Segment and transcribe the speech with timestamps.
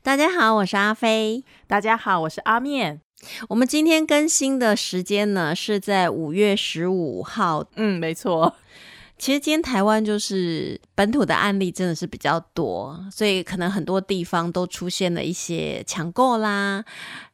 [0.00, 1.44] 大家好，我是阿飞。
[1.66, 3.00] 大家好，我是阿面。
[3.48, 7.64] 我们今天更新的时间呢是在五月十五号。
[7.76, 8.54] 嗯，没错。
[9.18, 16.84] 其实今天台湾就是本土的案例真的是比较多，所以可能很多地方都出现了一些抢购啦。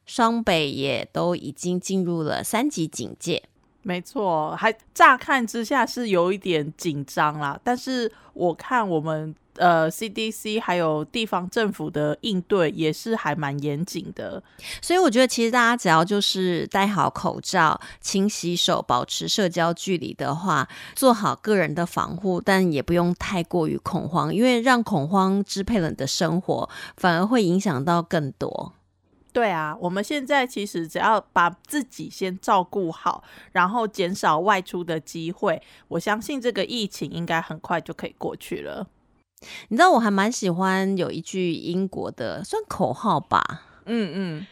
[0.05, 3.43] 双北也都已经进入了三级警戒。
[3.83, 14.43] 没错，还乍看之下是有一点紧张啦，但是我看我们呃 CDC 还有地方政府的应对也是还蛮严谨的，
[14.81, 28.73] 所以我觉得其实大家只要就是戴好口罩、勤洗手、保持社交距离的话，做好个人的防护，但也不用太过于恐慌，因为让恐慌支配了你的生活，反而会影响到更多。
[29.31, 33.23] 对啊，我们现在其实只要把自己先照顾好，
[33.53, 38.89] 然后减少外出的机会，我相信这个疫情应该很快就可以过去了。
[39.69, 43.63] 你知道，我还蛮喜欢有一句英国的算口号吧？
[43.87, 44.47] 嗯嗯。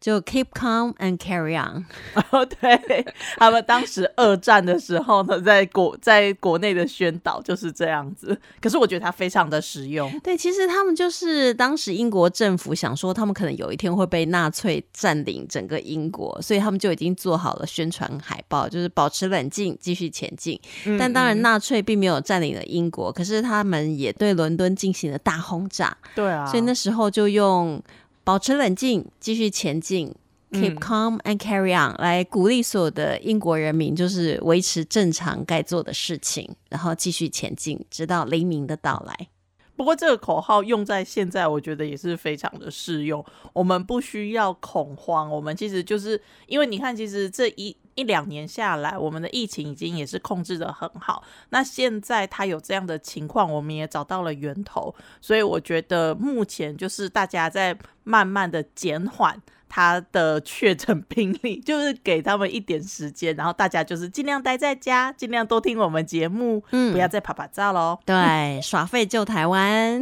[0.00, 1.84] 就 keep calm and carry on。
[2.30, 3.04] 哦，对
[3.36, 8.38] 他们当时二战的时候呢，在国在国内的宣导就是这样子。
[8.60, 10.10] 可是我觉得它非常的实用。
[10.20, 20.58] 对，其实他们就是当时英国政府想说，他们可能有一天会被纳粹占领整个英国，所以他们就已经做好了宣传海报，就是保持冷静，继续前进。
[20.98, 25.96] 但当然，纳粹并没有占领了英国，可是他们也对伦敦进行了大轰炸。
[26.14, 27.82] 对啊，所以那时候就用。
[28.28, 30.14] 保持冷静，继续前进
[30.50, 39.28] ，keep calm and carry on，来鼓励所有的英国人民，就是维持正常该做的事情，然后继续前进，直到黎明的到来。
[39.76, 43.24] 不过这个口号用在现在，我觉得也是非常的适用。
[43.54, 47.74] 我们不需要恐慌，我们其实就是因为你看，其实这一。
[47.98, 51.24] 一两年下来，我们的疫情已经也是控制的很好。
[51.48, 59.42] 那现在它有这样的情况，我们也找到了源头，所以我觉得目前就是大家在慢慢的减缓。
[59.68, 67.98] 他的确诊病例 就是给他们一点时间，然后大家就是尽量待在家，尽量多听我们节目，嗯，不要再拍拍照喽。
[68.04, 70.00] 对， 耍废救台湾，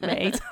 [0.00, 0.42] 没错，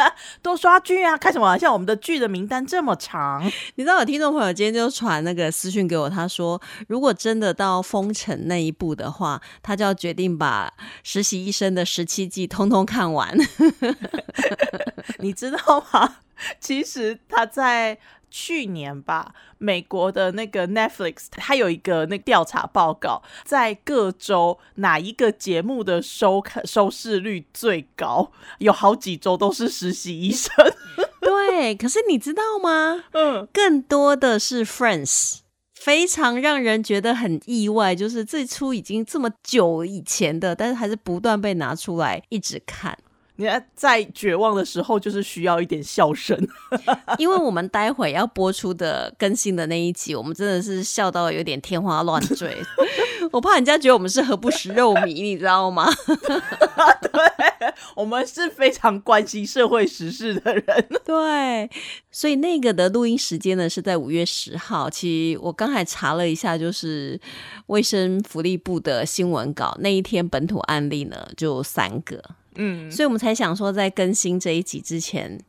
[0.42, 1.16] 多刷剧啊！
[1.16, 1.72] 开什么玩笑？
[1.72, 3.44] 我们的剧的名单这么长，
[3.76, 13.36] 你知道有听众朋友今天就传那个私讯给我，他说如果真的到封城那一步的话，他就要决定把实习医生的十七季通通看完。
[15.18, 15.58] 你知道
[15.92, 16.16] 吗？
[16.60, 17.98] 其实他在
[18.30, 28.30] 去年吧，美国的那个 Netflix，它有一个那调查报告，在各州哪一个节目的收看收视率最高？
[28.58, 30.50] 有好几周都是实习医生。
[31.20, 33.04] 对，可是你知道吗？
[33.12, 35.38] 嗯，更多的是 Friends，
[35.74, 42.98] 非常让人觉得很意外，就是最初已经这么久以前的，但是还是不断被拿出来一直看。
[43.40, 46.36] 你看，在绝望的时候，就是需要一点笑声。
[47.18, 52.60] 因为我们待会要播出的更新的那一集，我们真的是笑到有点天花乱坠。
[53.30, 55.88] 我怕人家觉得我们是何不食肉糜，你知道吗？
[57.12, 60.88] 对，我们是非常关心社会时事的人。
[61.04, 61.70] 对，
[62.10, 64.90] 所以那个的录音时间呢是在五月十号。
[64.90, 67.20] 其实我刚才查了一下，就是
[67.66, 72.20] 卫生福利部的新闻稿，那一天本土案例呢就三个。
[72.58, 75.40] 嗯，所以我们才想说，在更新这一集之前，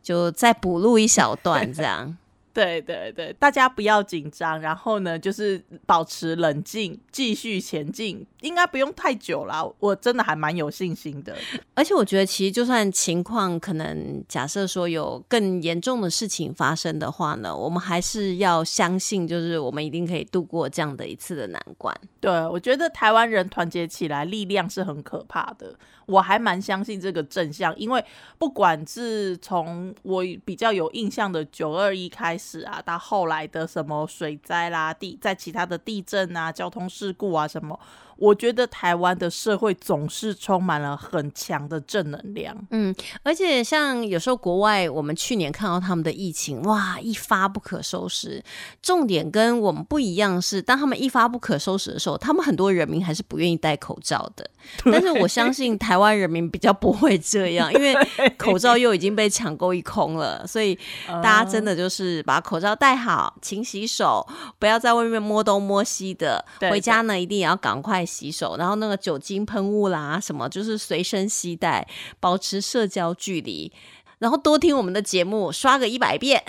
[0.00, 2.16] 就再补录一小段，这样。
[2.50, 9.64] 对对对，大家不要紧张，然后呢，就是保持冷静，继续前进，应该不用太久啦。
[9.78, 11.36] 我真的还蛮有信心的，
[11.74, 21.94] 而且我觉得，其实就算情况可能假设说有更严重的事情发生的话呢，我们还是要相信，就是我们一定可以度过这样的一次的难关。
[22.18, 25.78] 对，我觉得台湾人团结起来，力量是很可怕的。
[26.08, 28.02] 我还蛮相信这个正向，因为
[28.38, 37.78] 不管是从我比较有印象的九二一开始啊，到后来的什么水灾啦、地在其他的地震啊、交通事故啊什么。
[38.18, 42.56] 我觉得台湾的社会总是充满了很强的正能量。
[42.70, 48.42] 嗯，而且像有时候国外，我们去年看到他们的疫情，哇，一发不可收拾。
[48.82, 54.50] 重点跟我们不一样是，当他们一发不可收拾的时候，他们很多人民还是不愿意戴口罩的。
[54.84, 57.94] 但是我相信台湾人民比较不会这样，因为
[58.36, 60.76] 口罩又已经被抢购一空了，所以
[61.06, 64.26] 大家真的就是把口罩戴好，勤洗手，
[64.58, 66.44] 不要在外面摸东摸西的。
[66.68, 68.04] 回家呢，一定也要赶快。
[68.08, 71.86] 洗手，然后那个酒精喷雾啦，什么就是随身携带，
[72.18, 73.70] 保持社交距离，
[74.18, 76.42] 然后多听我们的节目，刷个一百遍，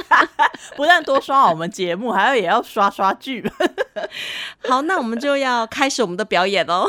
[0.74, 3.44] 不但多刷我们节目，还要也要刷刷剧。
[4.66, 6.88] 好，那我们就要开始我们的表演喽，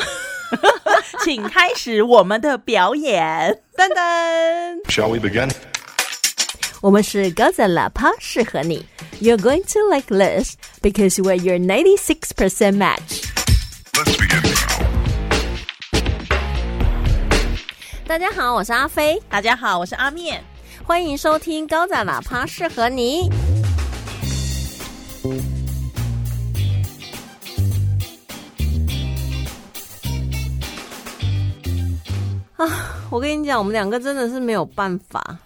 [1.23, 4.81] 请开始我们的表演，噔噔。
[4.89, 5.51] Shall we begin?
[6.81, 8.85] 我们是高赞喇叭，适合你。
[9.19, 13.26] You're going to like this because we're your 96% match.
[18.07, 20.41] 大家好，我是阿飞，大家好，我是阿面。
[20.85, 23.29] 欢迎收听高赞喇叭，适合你。
[32.55, 32.65] 啊，
[33.09, 35.37] 我跟你讲，我们两个真的是没有办法。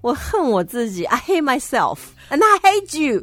[0.00, 1.98] 我恨我自己，I hate myself
[2.28, 3.22] and I hate you.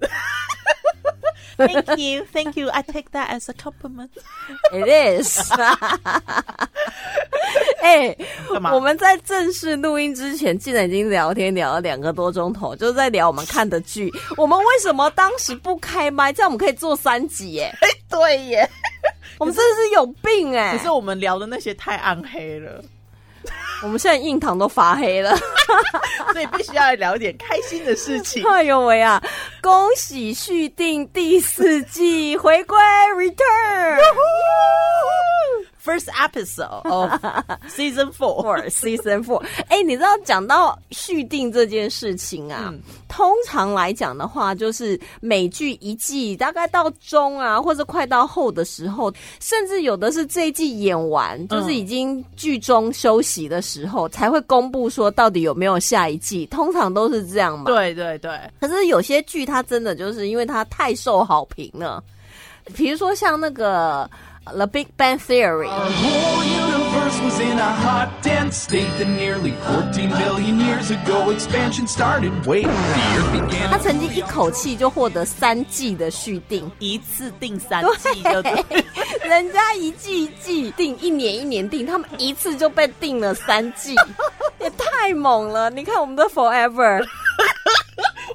[1.58, 2.70] Thank you, thank you.
[2.70, 4.12] I take that as a compliment.
[4.72, 5.52] It is.
[7.82, 8.16] 哎、
[8.52, 14.12] 干嘛我们在正式录音之前，竟然已经聊天聊了两个多钟头，就是在聊我们看的剧。
[14.38, 16.32] 我们为什么当时不开麦？
[16.32, 17.74] 这样我们可以做三集耶！
[17.82, 18.70] 哎，对耶。
[19.40, 20.76] 我们真的是有病哎！
[20.78, 22.84] 可是我们聊的那些太暗黑了，
[23.82, 25.38] 我们现在印堂都发黑了。
[26.34, 28.44] 所以必须要聊一点开心的事情。
[28.46, 29.24] 哎呦喂啊！
[29.62, 32.78] 恭喜续订第四季回归
[33.16, 33.98] Return。
[35.90, 37.10] First episode of
[37.68, 42.80] season four，for season four，哎、你知道讲到续订这件事情啊，嗯。
[43.08, 57.66] 通常来讲的话，就是美剧一季大概到中啊，或者快到后的时候，甚至有的是这一季演完，就是已经剧中休息的时候，才会公布说到底有没有下一季，通常都是这样嘛。。
[57.66, 62.04] 对对对，可是有些剧它真的就是因为它太受好评了，
[62.76, 64.08] 比如说像那个
[64.54, 65.70] 呃《The Big Bang Theory》。
[67.22, 72.32] Was in a hot, dense state that nearly 14 billion years ago expansion started.
[72.46, 73.70] Wait, the earth began.
[73.70, 78.64] 他曾经一口气就获得三季的续订，一次订三季就对。
[79.24, 83.96] 人家一季一季订，一年一年订，他们一次就被订了三季，
[84.62, 85.70] 也太猛了！
[85.70, 87.06] 你看我们的 Forever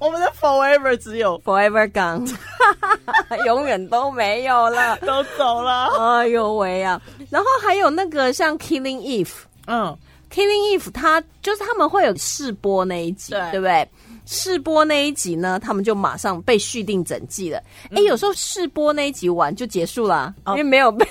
[0.01, 2.29] 我们的 Forever 只有 Forever Gone，
[3.47, 4.97] 永远都没有了。
[4.99, 5.89] 都走了。
[5.99, 7.01] 哎呦喂啊！
[7.31, 9.33] 然后还有那个像 Killing Eve。
[9.67, 9.97] 嗯
[10.31, 13.89] ，Killing Eve，它就是他们会有试播那一集，对对不对？
[14.27, 17.61] 试播那一集呢，他们就马上被续订整季了。
[17.91, 21.07] 哎、有时候试播那一集完就结束了因为没有 被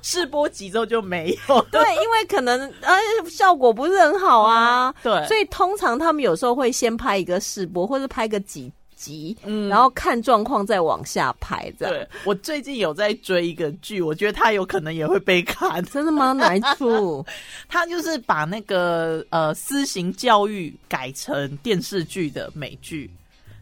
[0.00, 1.60] 试播集之后就没有。
[1.72, 2.96] 对，因为可能呃
[3.28, 8.72] 效果不是很好啊，对所以通常他们有时候会先拍一个试播，或者拍个几
[9.04, 9.36] 集，
[9.68, 11.94] 然后看状况再往下排，这样。
[11.94, 15.84] 对我最近有在追一个剧，我觉得他有可能也会被砍。
[15.84, 16.32] 真的吗？
[16.32, 17.24] 哪一出？
[17.68, 23.10] 他就是把那个呃私刑教育改成电视剧的美剧，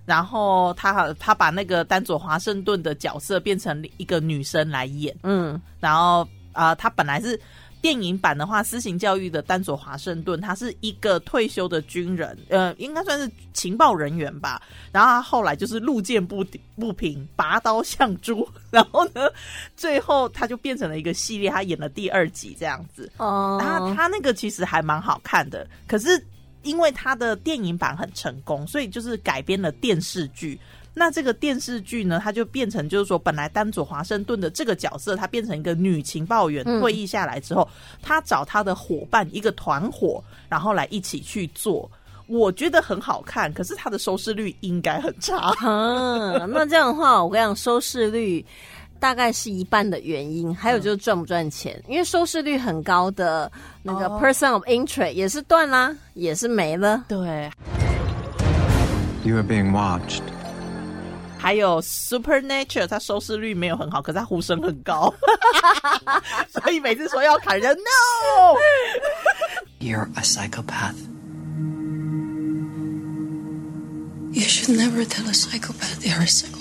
[0.06, 6.20] 然后他他把那个丹佐华盛顿的角色变成一个女生来演，嗯，然后
[6.52, 7.38] 啊、呃他本来是
[7.82, 14.62] 电影版的话，私刑教育的丹佐华盛顿，他是一个退休的军人，呃，应该算是情报人员吧。
[14.92, 16.44] 然后他后来就是路见不
[16.76, 18.48] 不平，拔刀相助。
[18.70, 19.28] 然后呢，
[19.76, 23.10] 最后他就变成了一个系列，他演了第二集这样子。
[23.16, 26.24] 哦、他他那个其实还蛮好看的，可是
[26.62, 30.56] 因为他的电影版很成功，所以就是改编了电视剧。
[30.94, 37.66] 那这个电视剧呢，它就变成就是说，本来丹佐华盛顿的这个角色，她变成一个女情报员，嗯退役下来之后，
[38.02, 41.90] 她找她的伙伴一个团伙，然后来一起去做。
[42.28, 45.52] 我觉得很好看，可是它的收视率应该很差。
[45.62, 48.44] 嗯，那这样的话，我跟你讲，收视率
[49.00, 51.82] 大概是一半的原因，还有就是赚不赚钱。
[51.88, 53.50] 因为收视率很高的
[53.82, 57.04] 那个哦 person of interest 也是断啦，也是没了。
[57.08, 57.50] 对
[59.24, 60.22] ，You are being watched.
[61.41, 65.13] 还有 Supernatural，它收视率没有很好，可是它呼声很高，
[66.49, 68.57] 所以每次说要砍人，no。
[69.79, 70.95] You're a psychopath.
[74.33, 76.60] You should never tell a psychopath they're a psychopath.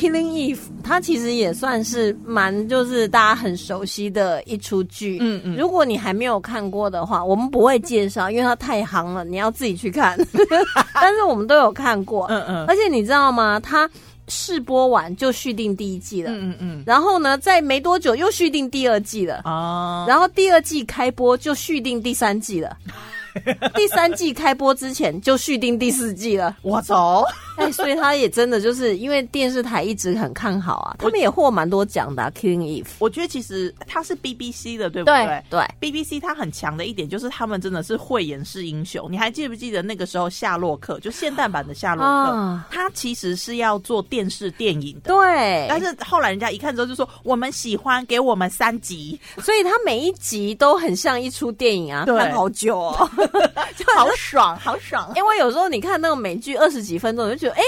[0.00, 5.18] Killing Eve，它其实也算是蛮就是大家很熟悉的一出剧。
[5.20, 10.18] 嗯嗯如果你还没有看过的话，我们不会介绍，因为它太行了，你要自己去看。
[10.94, 12.26] 但是我们都有看过。
[12.28, 13.60] 嗯嗯而且你知道吗？
[13.60, 13.88] 它
[14.28, 16.30] 试播完就续订第一季了。
[16.32, 19.42] 嗯嗯然后呢，在没多久又续订第二季了。
[19.44, 22.74] 啊，然后第二季开播就续订第三季了，
[23.74, 26.56] 第三季开播之前就续订第四季了。
[26.62, 27.24] 我走，
[27.56, 32.32] 哎，所以他也真的就是因为电视台一直很看好啊，他们也获蛮多奖的、啊。
[32.40, 39.10] Killing Eve，我觉得其实他是 BBC 的，对不对对，BBC 它很强的一点就是他们真的是会演示英雄。
[39.10, 45.12] 你还记不记得那个时候夏洛克，就现代版的夏洛克，啊他其实是要做电视电影的。
[45.12, 49.18] 对，但是后来人家一看之后就说：“我们喜欢，给我们三集。
[49.42, 53.10] 所以他每一集都很像一出电影啊，看好久哦。
[53.94, 55.12] 好爽， 好爽。
[55.16, 57.62] 因为有时候你看那个美剧二十几分钟，你就觉得哎、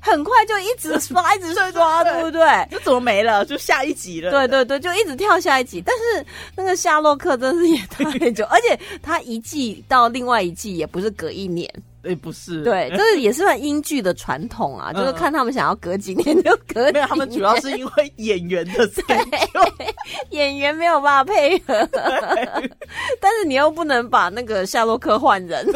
[0.00, 2.40] 很快就一直 刷，一直刷，对不对？
[2.70, 3.44] 这怎么没了？
[3.44, 4.30] 就下一集了。
[4.30, 5.82] 对对对，就一直跳下一集。
[5.84, 6.26] 但是
[6.56, 11.70] 那个夏洛克真是也太久，而且他一季到另外一季也不是隔一年，
[12.02, 16.90] 对，不是，对，这个 也是算英剧的传统啊，就是看他们想要隔几年就隔。
[16.92, 19.72] 没有，他们主要是因为演员的 schedule
[20.30, 21.88] 演员没有办法配合，
[23.20, 25.66] 但是你又不能把那个夏洛克换人，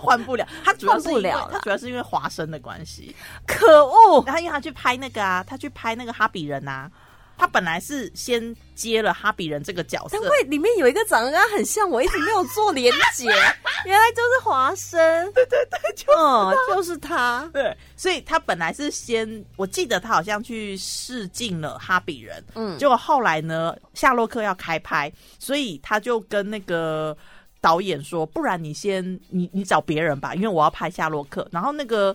[0.00, 0.46] 换不了。
[0.64, 3.14] 他主要是因为换不了他主要是因为华生的关系。
[3.46, 4.22] 可恶！
[4.26, 6.90] 然后因为他去拍那个啊，他去拍那个哈比人啊，
[7.38, 13.26] 他本来是先接了哈比人这个角色因为里面有一个长得跟他很像，我一直没有做连结，
[13.84, 14.98] 原来就是华生。
[15.32, 17.48] 对对对，就是嗯，就是他。
[17.52, 27.16] 对，所以他本来是先，我记得他好像去试镜了哈比人，嗯结果后来呢，夏洛克要开拍，所以他就跟那个
[27.60, 31.46] 导演说，不然你先你你找别人吧，因为我要拍夏洛克。
[31.50, 32.14] 然后那个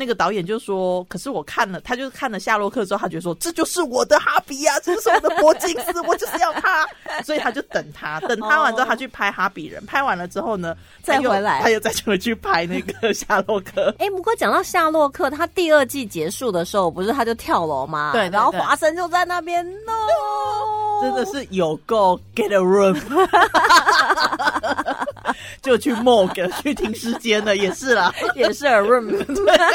[0.00, 6.88] 那个导演就说，可是我看了，他就看了夏洛克之后，他觉得说这就是我的哈比呀、这就是我的铂金斯，我就是要他，
[7.22, 13.94] 所以他就等他，等他完之后，他去拍哈比人，拍完了之后呢，再回来他又再回去拍那个夏洛克。
[13.98, 18.12] 哎、不过讲到夏洛克，他第二季结束的时候，不是他就跳楼吗？
[18.14, 22.96] 对然后华生就在那边 no，真的是有够 get a room，
[25.62, 28.12] 就去 morgue 去停尸间了，也是啦。
[28.34, 29.10] 也是 a room，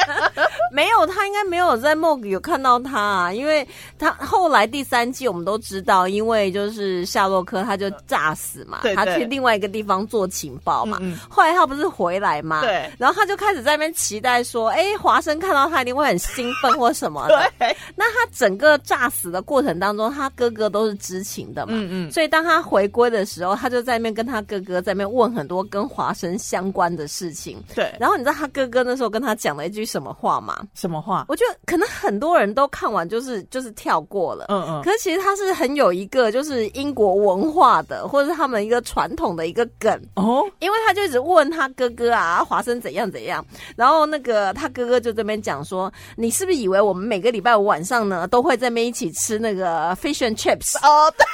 [0.71, 8.95] 没有他应该没有在 Mog 有看到他啊，因为他后来第三季我们都知道，因为就是夏洛克他就炸死嘛，对对。
[8.95, 11.19] 他去另外一个地方做情报嘛，嗯嗯。
[11.29, 12.89] 后来他不是回来嘛，对。
[12.97, 22.11] 然后他就开始在那边期待说，哎，华生看到他一定会很兴奋或什么的，对，那他整个炸死的过程当中，他哥哥都是知情的嘛，嗯嗯。
[22.11, 27.61] 所以当他回归的时候，他就在那边跟他哥哥在那边问很多跟华生相关的事情。
[27.73, 27.93] 对。
[27.99, 30.63] 然后你知道他哥哥那时候跟他讲了一句什么话吗？
[30.73, 31.25] 什么话？
[31.27, 51.25] 我觉得可能很多人都看完就是就是跳过了，嗯嗯可是其实他是很有一个就是英国文化的，或者是他们一个传统的一个梗，哦，因为他就一直问他哥哥啊，华生怎样怎样，然后那个他哥哥就这边讲说，你是不是以为我们每个礼拜五晚上呢都会在那边一起吃那个 fish and chips，哦，对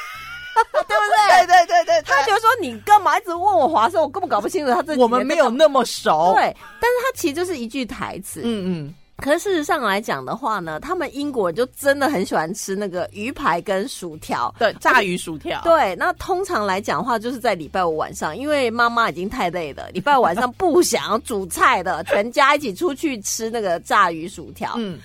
[0.87, 1.45] 对不对？
[1.45, 14.53] 对对对对，他觉得说你干嘛一直问我华生，我根本搞不清楚他这几我们没有那么熟。，对，但是他其实就是一句台词，嗯嗯，可是事实上来讲的话呢，他们英国人就真的很喜欢吃那个鱼排跟薯条。
[14.57, 15.61] 对，炸鱼薯条。
[15.63, 24.73] 对，那通常来讲的话，就是在礼拜五晚上，因为妈妈已经太累了，礼拜五晚上不想要煮菜的，全家一起出去吃那个炸鱼薯条。
[24.77, 24.99] 嗯，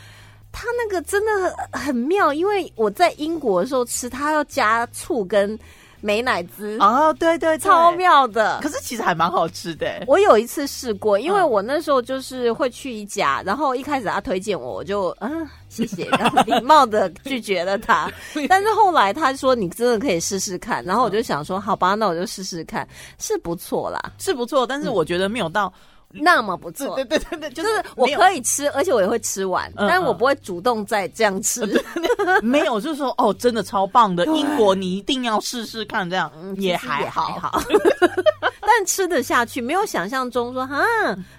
[0.59, 5.59] 它那个真的很很妙，因为我在英国的时候吃，它要加醋跟
[6.01, 7.93] 美乃滋，哦，对对，对超。
[7.93, 8.59] 妙的。
[8.63, 10.03] 可是其实还蛮好吃的。
[10.07, 18.11] 我有一次试过，因为嗯我那时候就是会去一家，然后一开始他推荐我，我就嗯谢谢，然后礼貌的拒绝了他。
[18.49, 25.71] 但是后来他说你真的可以试试看，然后我就想说好吧，那我就试试看，是不错啦，是不错，但是我觉得没有到。
[26.11, 26.95] 那么不错。
[26.97, 27.05] 对。
[27.05, 30.19] 对对对，就就是是我可以吃，而且我也会吃完，嗯但是我嗯。
[30.19, 31.63] 不会主动再这样吃。
[32.43, 37.61] 没有，就是说哦，真的超棒的，英国你一定要试试看，这样也还好。
[38.61, 40.85] 但吃得下去，没有想象中说哈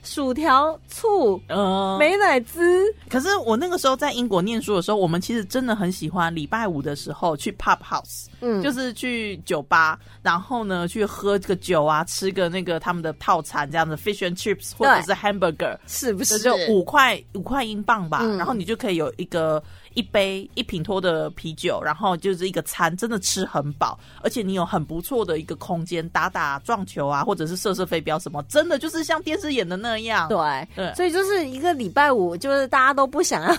[0.01, 16.37] 薯条、醋、嗯，美乃滋，可是我那个时候在英国念书的时候，我们其实真的很喜欢礼拜五的时候去 pub house，嗯，就是去酒吧，然后呢去喝个酒啊，吃个那个他们的套餐，这样子 fish and chips 或者是 hamburger，是不是？
[16.39, 30.27] 这就五块五块英镑吧，嗯然后你就可以有一个一杯一品托的啤酒，然后就是一个餐，真的吃很饱，而且你有很不错的一个空间，打打撞球啊，或者是射射飞镖什么，真的就是像电视演的那样。
[30.29, 33.57] 对对所以就是一个礼拜五，就是大家都不想要，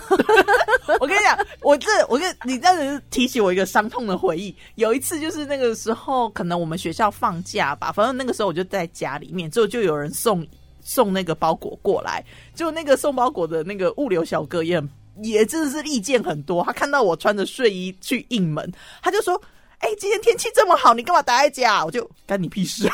[0.99, 4.55] 我跟你讲，我这我跟你这样子提起我一个伤痛的回忆。
[4.75, 10.45] 有一次就是那个时候，可能我们学校放假吧，反正那个时候我就在家里面，之后就有人送
[10.89, 14.89] 送那个包裹过来，就那个送包裹的那个物流小哥也很
[15.21, 16.63] 也真的是意见很多。
[16.63, 19.39] 他看到我穿着睡衣去应门，他就说。
[19.79, 21.83] 哎、今天天气这么好，你干嘛待在家？
[21.83, 22.87] 我就干你屁事！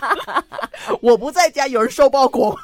[1.00, 2.60] 我不在家，有人收包裹吗？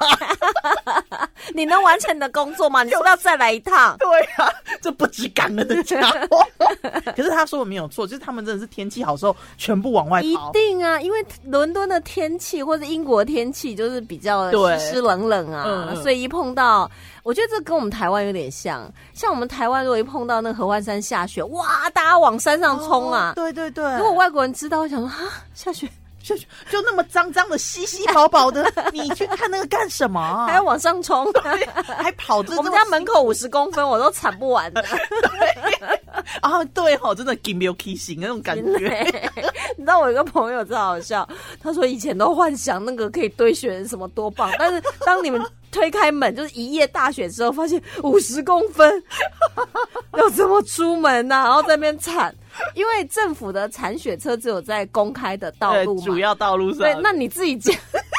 [1.55, 2.83] 你能完成你的工作吗？
[2.83, 3.95] 你要不要再来一趟？
[3.99, 4.07] 对
[4.43, 4.51] 啊，
[4.81, 6.45] 这不知感恩的家伙。
[7.15, 10.51] 可是他说的没有错，就是他们真的是天气好时候，全部往外跑一。
[10.53, 16.89] 定啊，因为伦敦的天气或者英国的天气就是比较湿湿冷冷啊，所以一碰到，
[17.23, 18.91] 我觉得这跟我们台湾有点像。
[19.13, 23.33] 像我们台湾如果一碰到那个合欢山下雪，哇，大家往山上冲啊！
[23.37, 25.15] 对对对，如果外国人知道，我想说啊，
[25.53, 25.87] 下雪
[26.23, 30.47] 下雪就那么脏脏的、稀稀薄薄的， 你去看那个干什么啊？
[30.47, 31.31] 还要往上冲。
[31.85, 34.83] 还跑着 我们家门口五十公分，我都铲不完的。
[36.41, 39.31] 啊，对吼，真的 give me a kissing 那种感觉。
[39.77, 41.27] 你知道我有个朋友真好笑，
[41.61, 45.39] 他说以前都幻想那个可以堆雪人什么多棒，但是当你们
[45.77, 49.03] 推开门就是一夜大雪之后，发现五十公分，
[50.17, 52.35] 要怎么出门呢、然后在那边铲，
[52.73, 56.79] 因为政府的铲雪车只有在公开的道路嘛，主要道路上。
[56.79, 57.71] 对，那你自己家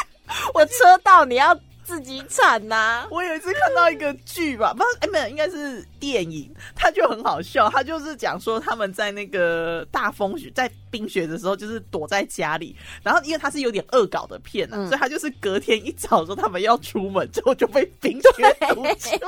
[0.55, 1.53] 我车道你要
[1.89, 19.19] 自己惨呐、我有一次看到一个剧吧，不知道哎，没有，应该是电影，他就很好笑，他就是讲说他们在那个大风雪、在冰雪的时候，就是躲在家里，然后因为他是有点恶搞的片啊，嗯所以他就是隔天一早说他们要出门，之后就被冰雪堵住，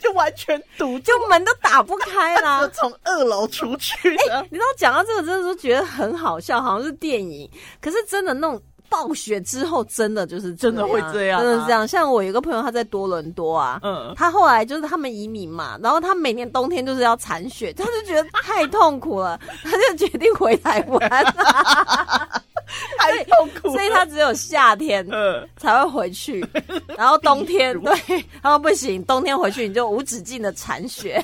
[0.00, 2.72] 就完全堵住，就门都打不开啦 就。
[2.72, 4.46] 从二楼出去的。
[4.50, 8.62] 你知道讲到这个，真的是觉得很好笑，好像是电影，可是真的那种。
[8.90, 11.86] 暴雪之后，真的就是真的会这样啊真的是这样。
[11.88, 21.00] 像我有一个朋友，他在多伦多啊，嗯他后来就是他们移民嘛，然后他每年冬天就是要铲雪，他就觉得太痛苦了， 他就决定回台湾，
[22.98, 26.44] 太痛苦了，所以他只有夏天嗯才会回去，
[26.96, 31.22] 然后冬天对，他说不行，冬天回去你就无止境的铲雪，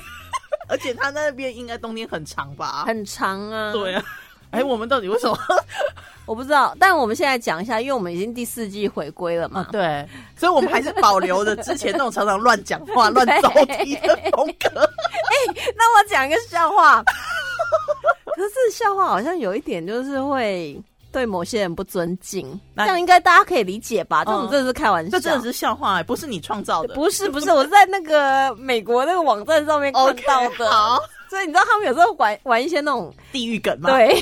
[0.69, 2.83] 而且他那边应该冬天很长吧？
[2.87, 3.71] 很长啊。
[3.73, 4.03] 对啊。
[4.51, 5.37] 哎，我们到底为什么？
[6.25, 9.67] 我不知道，但我们现在讲一下，因为我们已经第四季回归了嘛。
[9.71, 13.49] 对，所以我们还是保留着之前那种常常乱讲话、乱走
[13.83, 14.69] 题的风格。
[14.83, 17.01] 哎那我讲一个笑话，
[18.35, 20.77] 可是笑话好像有一点就是会
[21.11, 24.25] 对某些人不尊敬，这样应该大家可以理解吧？
[24.25, 26.93] 这种嗯真的是开玩笑，这真的是笑话、不是你创造的。
[26.93, 30.69] 不是不是，我是在那个美国那个网站上面看到的。
[30.69, 34.15] 好，所以你知道他们有时候玩玩一些那种地狱梗吗。，对，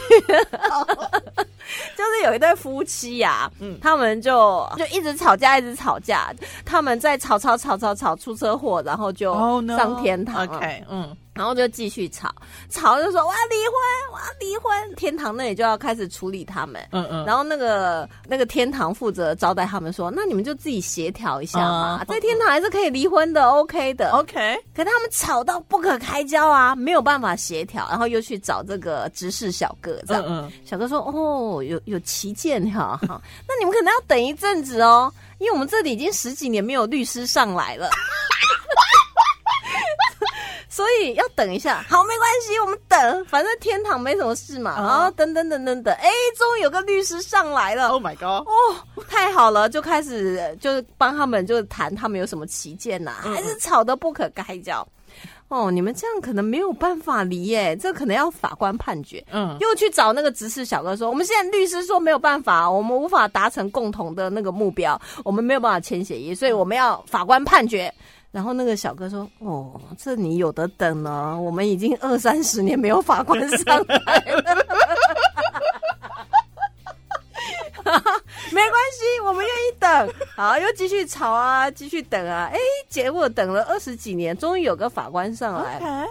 [1.96, 3.78] 就是有一对夫妻呀、嗯。
[3.82, 6.34] 他们就就一直吵架，一直吵架，
[6.66, 9.34] 他们在吵吵吵吵吵出车祸，然后就
[9.68, 10.46] 上天堂。
[10.48, 12.34] OK，嗯，然后就继续吵，
[12.70, 14.96] 吵就说我要离婚，我要离婚。
[14.96, 16.82] 天堂那里就要开始处理他们。
[16.92, 24.12] 嗯嗯然后那个那个天堂负责招待他们说，那你们就自己协调一下嘛，嗯在天堂还是可以离婚的，OK 的。
[24.12, 30.24] OK，可他们吵到不可开交啊，没有办法协调，然后又去找这个执事小哥，这样。
[30.26, 37.90] 嗯嗯小哥说：“哦，有有旗舰哈，哈，那你们可能要等一阵子哦，因为我们这里已经十几年没有律师上来了，
[40.76, 41.86] 所以要等一下。
[41.88, 44.76] 好，没关系，我们等，反正天堂没什么事嘛。
[44.78, 48.54] 嗯然后等等等等等，哎，终于有个律师上来了，，Oh my God，哦，
[49.08, 54.86] 太好了，就开始呃就是帮他们就谈他们有什么旗舰呐、嗯还是吵得不可开交。
[55.48, 59.24] 哦，你们这样可能没有办法离耶，这可能要法官判决。
[59.32, 67.94] 嗯又去找那个执事小哥说，我们现在律师说没有办法，我们无法达成共同的那个目标，我们没有办法签协议，所以我们要法官判决。
[68.36, 74.44] 然后那个小哥说：“哦，这你有的等呢，我们已经二三十年没有法官上来了。”
[78.52, 80.14] 没关系，我们愿意等。
[80.36, 82.50] 好，又继续吵啊，继续等啊。
[82.52, 85.78] 哎，结果等了二十几年，终于有个法官上来。
[85.78, 86.06] ，OK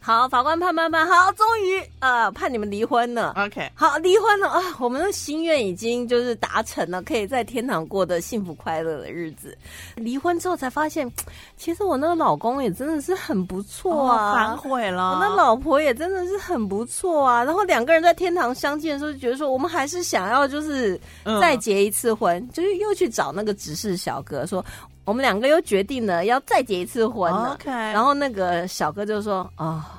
[0.00, 3.34] 好，法官判判判，好，终于呃判你们离婚了。
[3.36, 4.60] OK，好，离婚了啊！
[4.78, 9.56] 我们的心愿已经就是达成了，可以在天堂过得幸福快乐的日子。
[9.96, 11.10] 离婚之后才发现，
[11.56, 15.12] 其实我那个老公也真的是很不错啊，哦反悔了。
[15.12, 17.44] 我那老婆也真的是很不错啊。
[17.44, 24.64] 然后两个人在天堂相见的时候，就觉得说我们还是想要就是嗯再结一次婚，就是又去找那个执事小哥说，
[25.08, 27.54] 我们两个又决定了要再结一次婚了。
[27.54, 29.94] OK，然后那个小哥就说啊。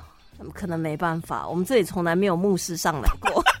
[0.54, 3.44] 可能没办法，我们这里从来没有牧师上来过。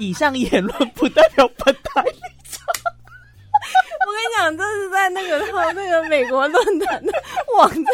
[0.00, 2.04] 以上言论不代表本台
[4.56, 7.12] 这是在那个 他那个美国论坛的
[7.56, 7.84] 网站，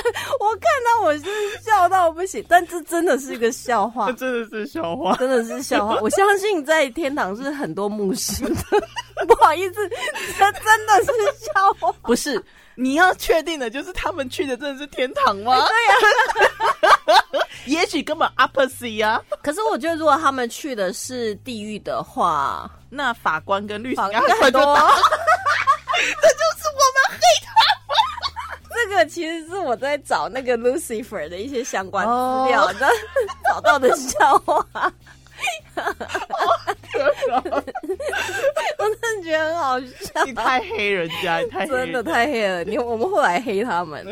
[0.40, 1.24] 我看到我是
[1.62, 5.16] 笑到不行，但这真的是一个笑话这，真的是笑话。
[5.16, 5.96] 真的是笑话。
[6.00, 8.54] 我相信在天堂是很多牧师的，
[9.26, 9.88] 不好意思，
[10.38, 11.12] 这真的是
[11.44, 11.92] 笑话。
[12.02, 12.42] 不是，
[12.74, 15.54] 你要确定的就是他们去的真的是天堂吗？
[15.68, 17.22] 对呀、
[17.66, 19.20] 也许根本 opposite 啊。
[19.42, 24.60] 可是我觉得，如果他们去的是地狱的话，那法官跟律师应该很多
[26.22, 27.50] 这就是我们黑他
[28.74, 32.88] 这个其实是我在找那个 Lucifer 的一些相关资哦料的、
[33.48, 34.64] 找到的笑话。
[38.78, 40.24] 我真的觉得很好笑。
[40.26, 44.06] 你太黑人家，你太真的太黑了，你我们后来黑他们。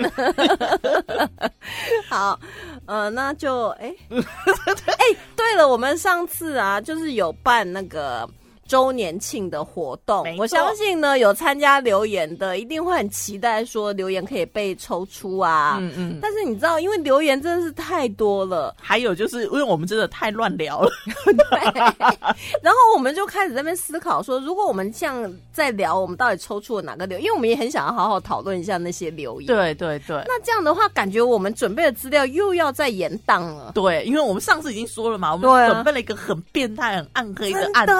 [2.08, 2.38] 好，
[2.86, 5.04] 呃，那就哎哎，
[5.36, 8.28] 对了，我们上次啊，就是有办那个。
[8.68, 15.78] 周年庆的活动我相信呢，有参加留言的一定会很期待，说留言可以被抽出啊。
[15.80, 16.18] 嗯嗯。
[16.20, 20.90] 但是你知道，因为留言真的是太多了，还有就是因为我们真的太乱聊了，
[22.62, 27.24] 然后我们就开始在那边思考说，如果我们这样在聊，我们到底抽出了哪个留言？
[27.24, 29.46] 因为我们也很想要好好讨论一下那些留言。
[29.46, 30.22] 对对对。
[30.26, 33.72] 那这样的话，感觉我们准备的资料又要再延档了。
[33.74, 37.92] 对，因为我们上次已经说了嘛，我们准备了一个很变态、很暗黑的案子，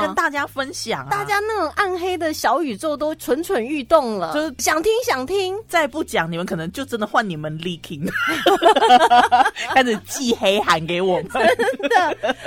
[0.00, 1.08] 跟大家分享、啊。
[1.10, 5.54] 大家那种暗黑的小宇宙都蠢蠢欲动了，就是想听想听。
[5.68, 8.10] 再不讲，你们可能就真的换你们 leaking，
[9.72, 11.30] 开始寄黑函给我们。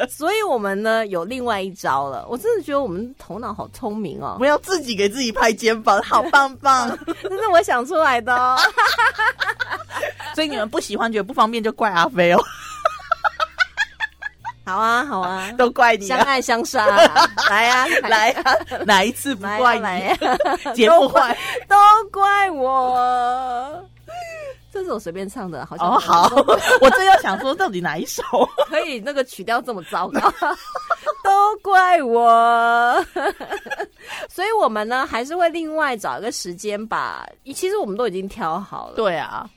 [0.09, 2.25] 所以我们呢有另外一招了。
[2.27, 6.97] 我真的觉得我们头脑好聪明哦，不要自己给自己拍肩膀，好棒棒。
[7.23, 8.57] 这是我想出来的哦。
[10.35, 12.43] 所以你们不喜欢、觉得不方便，就怪阿飞哦，
[14.65, 16.07] 好啊，好啊， 都怪你、啊。
[16.07, 20.25] 相爱相杀 啊，来啊，来啊，哪一次不怪来你？
[20.25, 20.37] 啊。
[20.73, 21.37] 节目坏。
[21.67, 21.75] 都
[22.11, 23.85] 怪我。
[24.71, 26.27] 这是我随便唱的，好像哦，好，
[26.81, 28.23] 我正要想说，到底哪一首？
[28.67, 30.19] 可以那个曲调这么糟糕，
[31.23, 33.05] 都怪我。
[34.27, 37.23] 所以我们呢，还是会另外找一个时间把，
[37.53, 39.47] 其实我们都已经挑好了，对啊，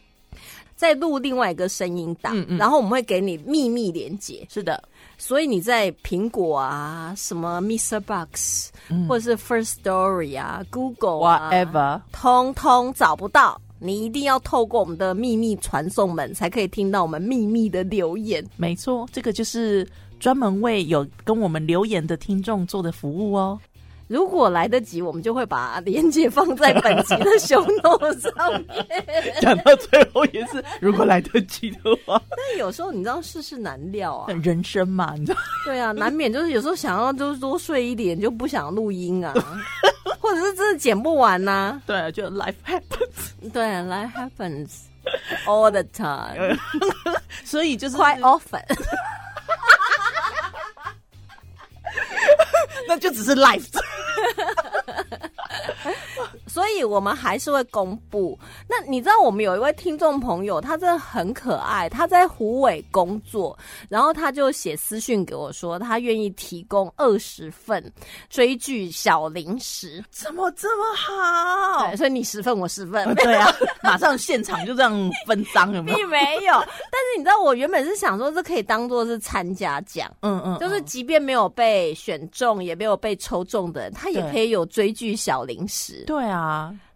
[0.77, 2.59] 再录另外一个声音档，嗯嗯。
[2.59, 4.83] 然后我们会给你秘密连接，是的，
[5.19, 8.01] 所以你在苹果啊、什么 Mr.
[8.01, 8.71] Box、
[9.09, 13.61] 或者是 First Story 啊、Google 啊 Whatever 通通找不到。
[13.79, 18.43] 你一定要透过我们的秘密传送门，才可以听到我们秘密的留言。
[18.57, 19.87] 没错，这个就是
[20.19, 23.61] 专门为有跟我们留言的听众做的服务哦。
[24.09, 28.87] 如果来得及，我们就会把链接放在本集的 show note 上面。
[29.41, 39.35] 讲到最后也是，如果来得及的话，但有时候你知道世事难料啊，人生嘛，你知道，对啊，难免就是有时候想要就是多睡一点，就不想录音啊，
[40.21, 44.69] 或者是真的剪不完呐、对，就 life happens，对，life happens
[45.47, 46.57] all the time,
[47.45, 48.63] 所以就是 quite often。
[52.89, 53.67] 那就只是 life。
[56.57, 58.39] 所以我们还是会公布。
[58.67, 63.55] 那你知道我们有一位听众朋友，他真的很可爱，他在虎尾工作，
[63.91, 67.93] 然后他就写私讯给我说，他愿意提供二十份
[68.31, 70.03] 追剧小零食。
[70.11, 71.97] 怎么这么好对，？
[71.99, 73.15] 所以你十份，我十份。
[73.17, 75.99] 对啊，马上现场就这样分赃，有没有？
[75.99, 86.05] 并没有，但是你知道，我原本是想说，这可以当做是参加奖，嗯嗯，就是即便没有被选中，也没有被抽中的人，他也可以有追剧小零食。
[86.07, 86.46] 对啊，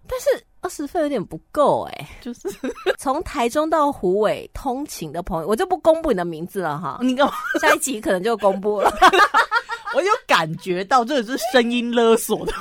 [0.08, 0.28] 但是
[0.60, 2.48] 二十份有点不够哎、就是
[2.98, 7.32] 从台中到湖尾通勤的朋友，我就不公布你的名字了哈，你干嘛？
[7.60, 8.92] 下一集可能就公布了。
[9.94, 12.52] 我有感觉到这是声音勒索的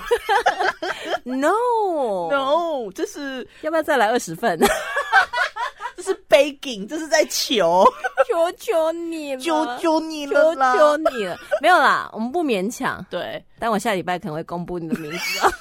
[1.23, 4.59] No，，no，这是要不要再来二十份？
[5.95, 7.85] 这是 begging，这是在求，
[8.27, 10.77] 求求你了，求求你了求！
[10.77, 13.05] 求你了，没有啦，我们不勉强。
[13.09, 15.51] 对，但我下礼拜可能会公布你的名字啊。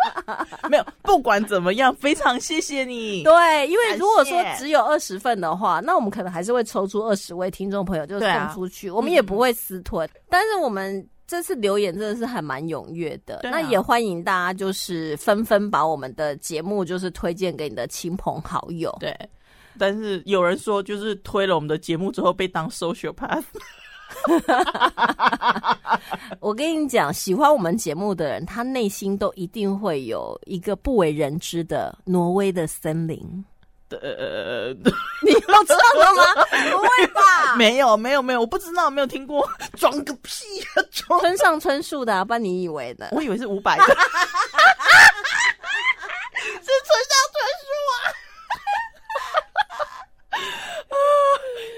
[0.70, 3.22] 没有，不管怎么样，非常谢谢你。
[3.22, 10.08] 对，因为如果说只有二十份的话，那我们可能还是会抽出二十位听众朋友就送出去，我们也不会私吞。
[10.28, 18.94] 但是我们这次留言真的是还蛮踊跃的，啊那也欢迎大家就是纷纷把我们的节目就是推荐给你的亲朋好友。
[19.00, 19.16] 对，
[19.78, 23.44] 但是有人说，就是推了我们的节目之后被当 social path，
[26.40, 33.44] 我跟你讲，喜欢我们节目的人，他内心都一定会有一个不为人知的挪威的森林。
[33.90, 34.72] 呃，
[35.22, 36.24] 你都知道了吗？
[36.72, 37.54] 不会吧？
[37.56, 39.46] 没有没有没有，我不知道，没有听过，
[39.76, 40.44] 装个屁
[40.74, 41.20] 啊，装！
[41.20, 43.08] 村上春树的、啊，不然你以为的？
[43.12, 43.98] 我以为是五百的，是村
[46.62, 46.70] 上
[47.32, 47.94] 春树啊！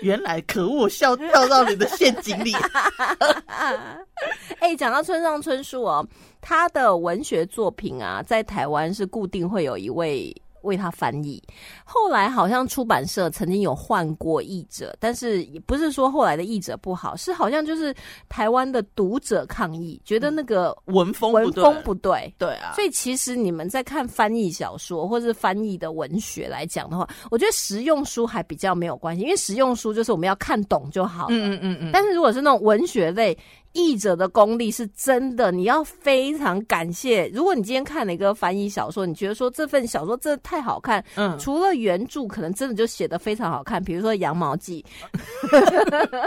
[0.05, 2.53] 原来可恶，笑掉到你的陷阱里。
[4.61, 6.07] 哎、讲到村上春树哦，
[6.43, 11.42] 他的文学作品啊，在台湾是固定会有一位为他翻译。
[11.85, 17.94] 后来好像出版社曾经有换过译者，但是也不是说后来的译者不好，是好像就是
[18.29, 22.35] 台湾的读者抗议，觉得那个文风，文风不对。
[22.38, 31.35] 对啊，所以其实你们在看翻译小说或是翻译的文学来讲的话，我觉得实用书还比较没有关系，因为实用书就是我们要看懂就好了。
[31.35, 33.37] 嗯嗯嗯嗯，但是如果是那种文学类，
[33.75, 37.29] 译者的功力是真的，你要非常感谢。
[37.35, 44.83] 如果你今天看了一个翻译小说，你觉得说这份小说真的太好看，嗯除了原著可能真的就写的非常好看，比如说《羊毛记》，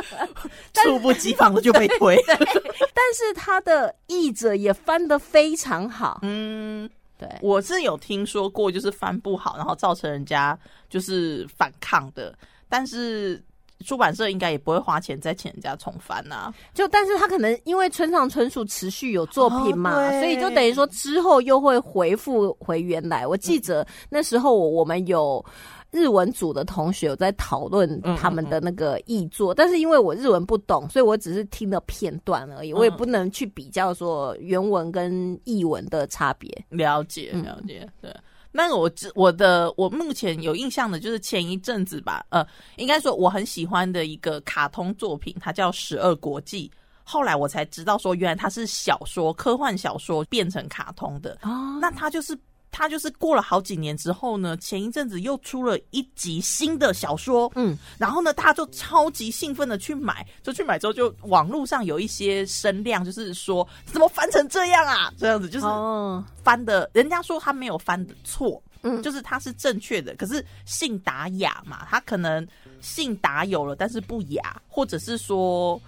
[0.73, 2.15] 猝不及防的就被推。
[2.27, 10.57] 但是他的译者也翻得非常好，嗯，对，我是有听说过，就是翻不好，然后造成人家
[10.89, 13.41] 就是反抗的，但是。
[13.85, 23.25] 出版社应该也不会花钱再请人家重翻呐、就但是他可能因为村上春树持续有作品嘛，哦所以就等于说之后又会回复回原来。
[23.25, 25.43] 我记得那时候我我们有。
[25.89, 36.51] 日文组的同学有在讨论他们的那个译作，但是因为我日文不懂，所以我只是听了片段而已，我也不能去比较说原文跟译文的差别。
[36.67, 38.13] 了解，嗯了解，对。
[38.57, 42.43] 那个我知我的我目前有印象的就是前一阵子吧，呃，
[42.77, 46.67] 应该说我很喜欢的一个卡通作品，它叫《十二国际》。
[47.03, 51.37] 后来我才知道说，原来它是小说，科幻小说变成卡通的。
[51.43, 52.35] 哦，那它就是
[52.77, 65.11] 它就是过了好几年之后呢，前一阵子又出了一集新的小说，嗯，然后呢，大家就超级兴奋的去买，就去买之后，就网络上有一些声量，就是说怎么翻成这样啊？
[65.17, 72.47] 这样子就是哦，翻的，人家说他没有翻的错，嗯就是他是正确的，可是信达雅嘛，他可能
[72.79, 75.81] 信达有了，但是不雅，或者是说。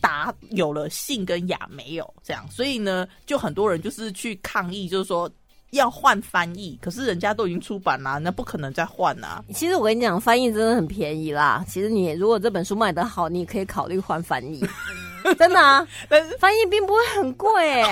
[0.00, 5.30] 达有了信跟雅没有这样，所以呢，就很多人就是去抗议，就是说
[5.74, 9.44] 要换翻译，可是人家都已经出版啦，那不可能再换啊。
[9.54, 11.64] 其实我跟你讲，翻译真的很便宜啦。
[11.68, 14.60] 其实你如果这本书卖得好，你可以考虑换翻译，
[15.38, 17.90] 真的啊，但是翻译并不会很贵、 欸。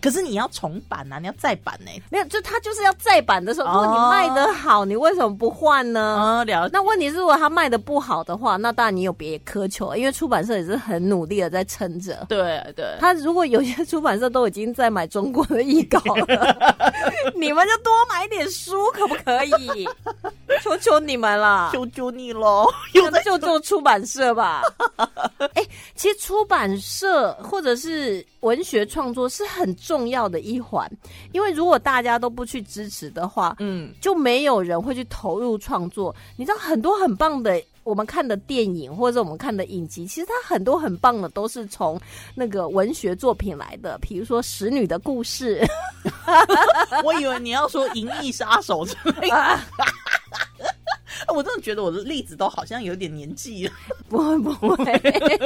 [0.00, 6.00] 可是你要重版啊，你要再版呢、没有，就他就是要再版的时候，如果你哦卖的好，你为什么不换呢？
[6.00, 6.70] 啊，了解。
[6.72, 12.26] 那问题是，如果他卖的不好的话，那当然你有别苛求了，因为出版社也是很努力的在撑着。
[12.28, 16.56] 对对，他如果有些出版社都已经在买中国的译稿了，
[17.34, 19.88] 你们就多买点书，可不可以？
[20.62, 24.62] 求求你们了，求求你喽，有在就做出版社吧。
[25.54, 30.90] 哎、其实出版社或者是文学创作是很重要的一环，
[31.32, 36.14] 因为如果大家都不去支持的话，嗯，就没有人会去投入创作。
[36.36, 37.60] 你知道很多很棒的。
[37.84, 42.00] 我们看的电影或者我们看的影集，其实它很多很棒的都是从
[42.34, 45.60] 那个文学作品来的，比如说《使女的故事》
[47.04, 49.60] 我以为你要说《银翼杀手》之类的。
[51.34, 53.72] 我真的觉得我的例子都好像有点年纪了。
[54.08, 54.92] 不 会不会，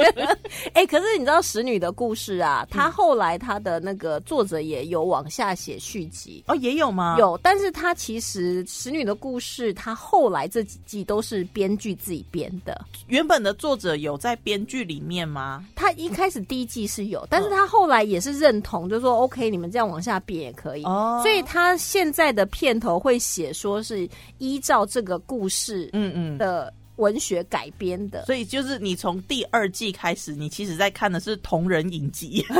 [0.73, 6.43] 哎、可是你知道《使女的故事》啊，她后来她的那个作者也有往下写续集。
[6.47, 7.15] 哦，也有吗？
[7.19, 12.85] 有，但是她其实《使女的故事》，她后来这几季都是编剧自己编的。
[13.07, 15.65] 原本的作者有在编剧里面吗？
[15.75, 20.83] 他一开始第一季是有，但是他后来也是认同，就说 OK，你们这样往下编也可以。
[20.83, 25.56] 哦所以他现在的片头会写说是依照这个故事
[25.93, 26.37] 嗯嗯。
[26.37, 28.25] 的文学改编的。
[28.25, 32.43] 所以就是你从第二季开始，你其实在看的是同人影集。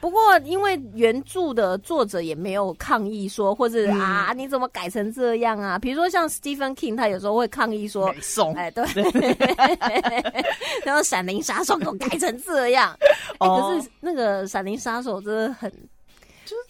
[0.00, 5.78] 不过因为原著的作者也没有抗议说，或者、啊你怎么改成这样啊？
[5.78, 8.14] 比如说像 Stephen King，他有时候会抗议说
[8.54, 8.84] 哎，对，
[10.84, 12.94] 然后《闪灵杀手》给我改成这样，
[13.38, 15.72] 哎、哦可是那个《闪灵杀手》真的很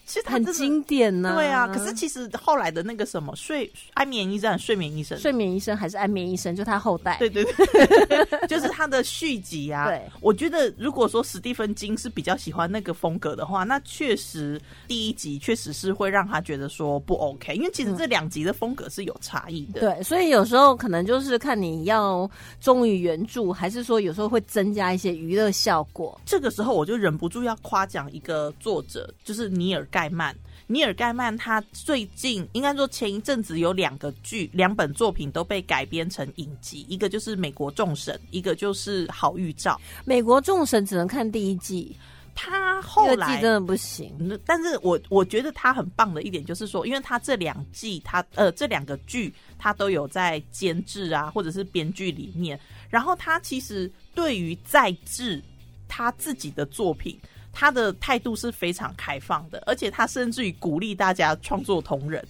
[0.07, 7.17] 其实很经典呢、对啊，可是其实后来的那个什么睡安眠医生、睡眠医生，睡眠医生还是安眠医生，就他后代。
[7.19, 9.89] 对对对，就是他的续集啊。
[9.89, 19.81] 对，我觉得如果说史蒂芬金是比较喜欢那个风格的话，那确实第一集确实是会让他觉得说不 OK，因为其实这两集的风格是有差异的。
[19.81, 26.21] 对，所以有时候可能就是看你要忠于原著，还是说有时候会增加一些娱乐效果。
[26.27, 30.37] 这个时候我就忍不住要夸奖一个作者，就是尼尔盖曼。
[30.67, 39.73] 尼尔盖曼他最近应该说前一阵子有两个剧、两本作品都被改编成影集，一个就是《美国众神》，一个就是《好预兆》。
[40.05, 41.95] 美国众神只能看第一季，
[42.35, 44.17] 他第后来季真的不行。
[44.19, 55.43] 嗯但是我我觉得他很棒的一点就是说，因为他这两季他呃这两个剧他都有在监制啊或者是编剧里面，然后他其实对于在制
[55.87, 57.21] 他自己的作品。
[57.55, 62.23] 他的态度是非常开放的，而且他甚至于鼓励大家创作同人。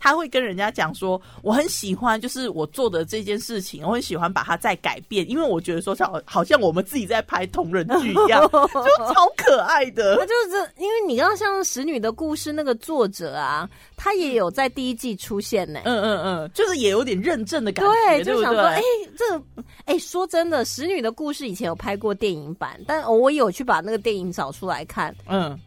[0.00, 10.26] 他会跟人家讲说，我很喜欢，就是我做的这件事情，我很喜欢把它再改变，因为我觉得说好好像我们自己在拍同人剧一样， 就超可爱的那。
[10.26, 19.12] 就是这，因为你刚刚像《使女的故事》那个作者啊，他也有在第一季出现呢、嗯嗯嗯，就是也有点认证的感觉，对，就想说，哎、对？
[19.18, 19.44] 这个，
[19.84, 25.58] 哎、说真的，《使女的故事》以前有拍过电影版，但我有去把那个电影找出来看，嗯，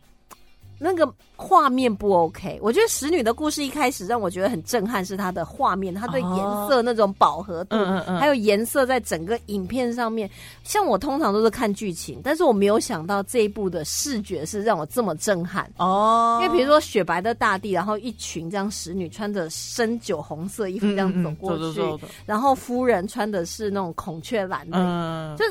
[0.84, 2.60] 那个画面不 OK。
[2.62, 7.78] 我觉得《使女的故事》一开始让我觉得很震撼，是它的画面，它对颜色那种饱和度，
[8.20, 10.30] 还有颜色在整个影片上面。
[10.64, 15.72] 像我通常都是看剧情，但是我没有想到这一部的视觉是让我这么震撼。
[15.78, 21.82] 哦，因为比如说雪白的大地，然后一群这样使女穿着深酒红色衣服这样走过去，
[22.26, 25.46] 然后夫人穿的是那种孔雀蓝的，嗯，就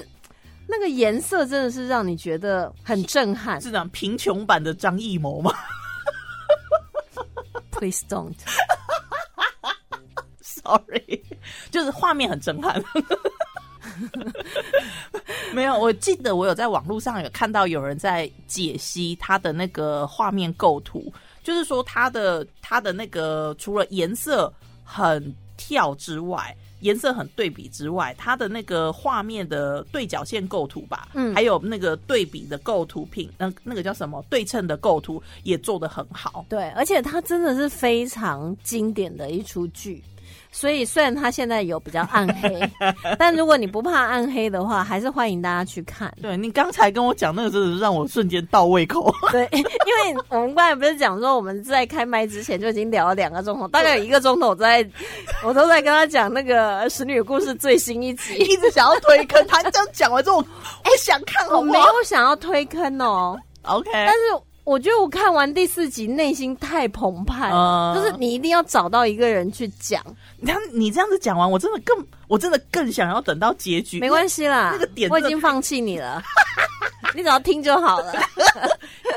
[0.66, 3.60] 那个颜色真的是让你觉得很震撼。
[3.60, 5.52] 是讲贫穷版的张艺谋吗
[7.72, 8.34] Please don't。
[10.40, 11.22] Sorry，
[11.70, 12.82] 就是画面很震撼。
[15.52, 24.52] 没有，我记得我有在网络上有看到有人在解析他的那个画面构图，就是说他的他的那个除了颜色
[24.84, 36.44] 很跳之外，颜色很对比之外，它的那个画面的对角线构图吧，嗯还有那个对比的构图品，那那个叫什么对称的构图也做得很好。
[36.48, 40.02] 对，而且它真的是非常经典的一出剧。
[40.52, 42.70] 所以虽然它现在有比较暗黑，
[43.18, 46.12] 但如果你不怕暗黑的话，还是欢迎大家去看。
[46.20, 49.12] 对你刚才跟我讲那个，真的是让我瞬间到胃口。
[49.32, 54.86] 对，因为我们刚才不是讲说我们在开麦之前就已经聊了两个钟头，大概有一个钟头我在，
[55.42, 58.34] 我都在跟他讲那个《使女的故事》最新一集。
[58.34, 60.44] 一直想要推坑，他这样讲完之后，我
[60.84, 64.18] 我想看好我没有想要推坑哦，？OK，但是
[64.64, 70.00] 我觉得我看完第四集内心太澎湃了，嗯就是你一定要找到一个人去讲，
[70.38, 71.96] 你看你这样子讲完，我真的更
[72.28, 73.98] 我真的更想要等到结局。
[73.98, 76.22] 没关系啦，那个点我已经放弃你了，
[77.14, 78.12] 你只要听就好了。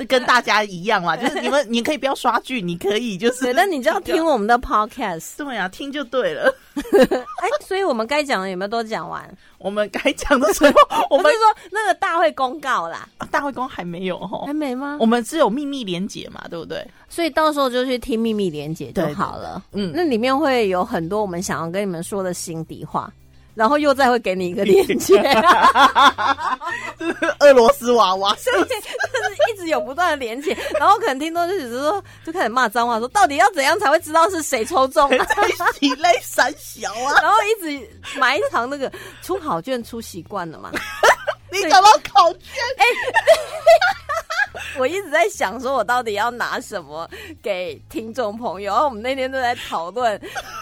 [0.09, 5.37] 跟大家一样嘛，就是你们你可以不要刷剧，你可以就是，对，但你就要听我们的 podcast。
[5.37, 6.53] 对啊，听就对了。
[6.75, 9.25] 哎，所以我们该讲的有没有都讲完？
[9.57, 10.73] 我们该讲的时候，
[11.09, 15.05] 我是说那个大会公告啦，大会公还没有哦还，没吗我？
[15.05, 16.85] 们只有秘密连结嘛，对不对？
[17.07, 19.63] 所以到时候就去听秘密连结就好了。
[19.71, 23.11] 嗯那里面会有很多我们想要跟你们说的心底话，
[23.55, 25.17] 然后又再会给你一个 链接，
[27.39, 28.59] 俄罗斯娃娃， 就是
[29.51, 35.25] 一直有不断的连接，然后可能听众就只是说就开始骂脏话，说到底要怎样才会知道是谁抽中、啊？
[35.25, 35.47] 在
[35.79, 37.21] 喜泪三小啊！
[37.21, 37.89] 然后一直
[38.19, 38.91] 埋藏那个
[39.21, 40.69] 出考卷出习惯了嘛。
[41.51, 42.41] 你找到考卷，
[44.77, 47.09] 我一直在想，说我到底要拿什么
[47.41, 48.73] 给听众朋友。
[48.73, 50.11] 然后我们那天都在讨论，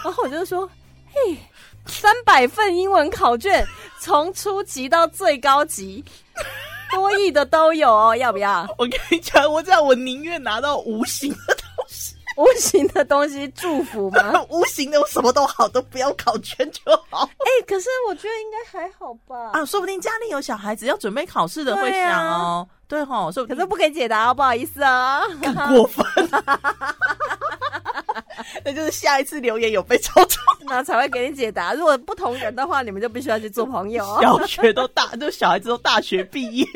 [0.04, 0.70] 然后我就说
[1.12, 1.36] ：“嘿，
[1.86, 3.64] 三百份英文考卷，
[4.00, 6.04] 从初级到最高级，
[6.92, 8.66] 多亿的都有哦，要不要？
[8.78, 14.44] 我跟你讲，我这样我宁愿拿到无形的东西，无形的东西祝福吗？
[14.50, 19.50] 无形的我什么都好，都不要考卷就好哎、可是我觉得应该还好吧。
[19.52, 19.64] 啊。
[19.64, 25.22] 说不定家里有小孩子要准备考试的会想哦，对吼，说不定可是不给解答哦，不好意思啊。
[25.40, 26.04] 更过分。
[28.64, 31.74] 那就是下一次留言有被抽中， 那才会给你解答。
[31.74, 34.18] 如果不同人的话，你们就必须要去做朋友哦。
[34.20, 36.66] 小学都大， 就小孩子都大学毕业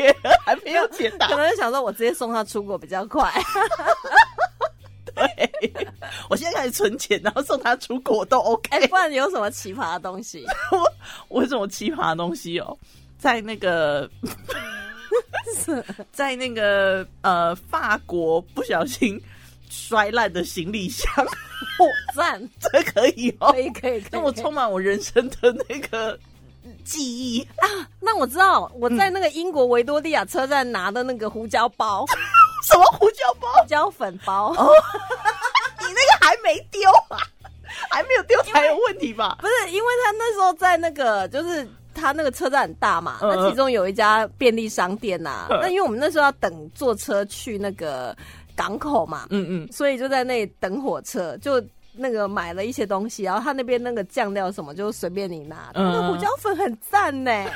[0.44, 1.36] 还没有解答可。
[1.36, 3.32] 能就想说，我直接送他出国比较快。
[5.14, 5.72] 对，
[6.30, 8.68] 我现在开始存钱，然后送他出国都 OK。
[8.70, 10.46] 哎、不然有什么奇葩的东西？
[10.70, 10.92] 我
[11.28, 12.78] 我有什么奇葩的东西哦，
[13.18, 14.08] 在那个
[16.12, 19.20] 在那个呃法国不小心
[19.70, 24.10] 摔烂的行李箱， 哦，赞， 这可以哦可，以可以可以。
[24.12, 26.18] 让我充满我人生的那个
[26.84, 27.66] 记忆啊。
[28.00, 32.04] 那我知道我在那个英国维多利亚车站拿的那个胡椒包、
[32.66, 33.48] 什么胡椒包？
[33.62, 37.18] 胡椒粉包，你那个还没丢啊？
[37.90, 39.36] 还没有丢才有问题吧？
[39.40, 41.68] 不是因为他那时候在那个就是。
[42.00, 48.16] 他那个车站很大嘛，嗯那其中有一家便利商店呐、嗯那因为我们那时候要等坐车去那个
[48.58, 57.46] 港口嘛，嗯嗯，所以就在那里等火车，就那个买了一些东西，然后他那边那个酱料什么就随便你拿，嗯那个胡椒粉很赞呢，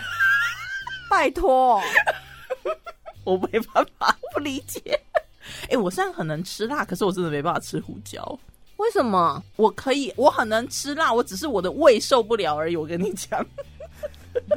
[1.10, 1.82] 拜托，
[3.26, 4.98] 我没办法，不理解。
[5.68, 8.38] 哎、我虽然很能吃辣，可是我真的没办法吃胡椒。
[8.76, 9.42] 为什么？
[9.56, 12.76] 我可以，我很能吃辣，我只是我的胃受不了而已。
[12.76, 13.44] 我跟你讲，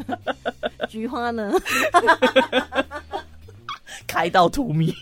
[0.87, 1.51] 菊花呢？
[4.07, 4.93] 开到荼蘼。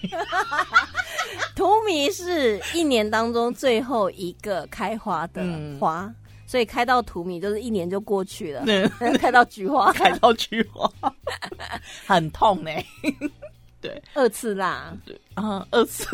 [1.56, 6.12] 荼蘼是一年当中最后一个开花的嗯花，
[6.48, 8.66] 所以开到荼蘼就是一年就过去了。
[8.66, 8.88] 对
[9.18, 10.90] 开到菊花， 开到菊花，
[12.06, 12.72] 很痛呢、
[13.82, 16.08] 对二次啦，对啊，二次。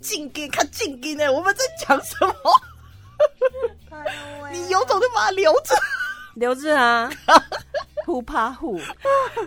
[0.00, 2.34] 进给看进给呢，我们在讲什么？
[4.52, 5.74] 你有种就把它留着。
[6.34, 7.08] 留着啊，
[8.04, 8.78] 呼怕呼。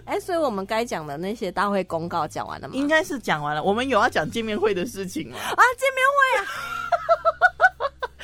[0.05, 2.73] 哎，所以我们该讲的那些大会公告讲完了吗？
[2.75, 3.63] 应该是讲完了。
[3.63, 5.37] 我们有要讲见面会的事情吗？
[5.37, 6.41] 啊，见面会啊，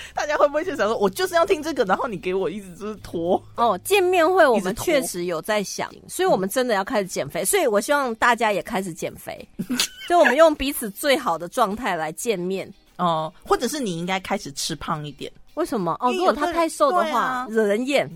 [0.13, 3.41] 大家会不会就想说，我就是要听这个，然后你给我一直就是拖？
[3.55, 9.47] 哦，见面会我们确实有在想，所以我们真的要开始减肥，所以我希望大家也开始减肥，
[10.09, 12.71] 就我们用彼此最好的状态来见面。
[12.97, 15.29] 哦、或者是你应该开始吃胖一点。
[15.55, 15.97] 为什么？
[15.99, 18.07] 哦，如果他太瘦的话惹人厌。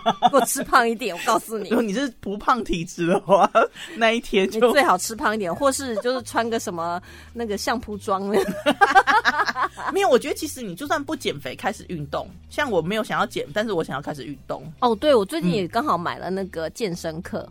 [0.30, 3.50] 给我吃胖一点，我告诉你如，果你是不胖体质的话，
[3.96, 8.22] 那一天你就最好吃胖一点，或是就是穿个什么那个相扑装。
[9.92, 10.12] 没有。
[10.12, 14.62] 我觉得其实你就算不减肥，开始运动，像我没有想要减，但是我想要开始运动。
[14.80, 17.48] 哦，对，我最近也刚好买了那个健身课，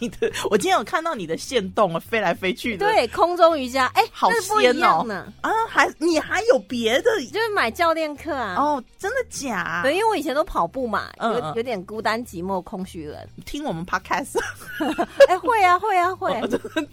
[0.00, 2.86] 你的，我今天有看到你的线动啊，飞来飞去的。
[2.86, 5.04] 对，空中瑜伽，哎，好鲜哦
[5.42, 8.54] 啊，还你还有别的就是买教练课啊。
[8.56, 8.82] 哦？
[8.98, 9.80] 真的假？
[9.82, 13.28] 对，因为我以前都跑步嘛，有有点孤单寂寞空虚人。
[13.44, 14.38] 听我们 podcast，
[15.28, 16.40] 哎，会啊，会啊，会。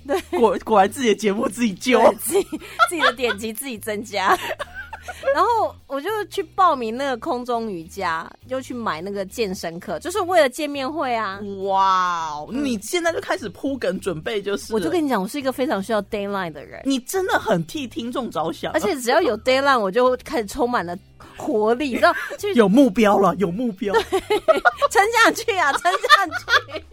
[0.05, 2.01] 对果果然自己的节目自己救。
[2.15, 2.43] 自己
[2.89, 4.37] 自己的点击自己增加。
[5.33, 11.39] 然后我就去报名那个空中瑜伽，又去买那个健身课，就是为了见面会啊。
[11.63, 19.81] 哇哦，你现在就开始铺梗准备，就是了我就跟你讲，我是一个非常需要 d a y l i n e 的人，你真的很替听众着想，而且只要有 d a y l i n e
[19.81, 20.93] 我就开始充满了
[21.37, 23.93] 活力，你知道，去有目标了，有目标。
[24.91, 26.83] 撑下去啊，撑下去。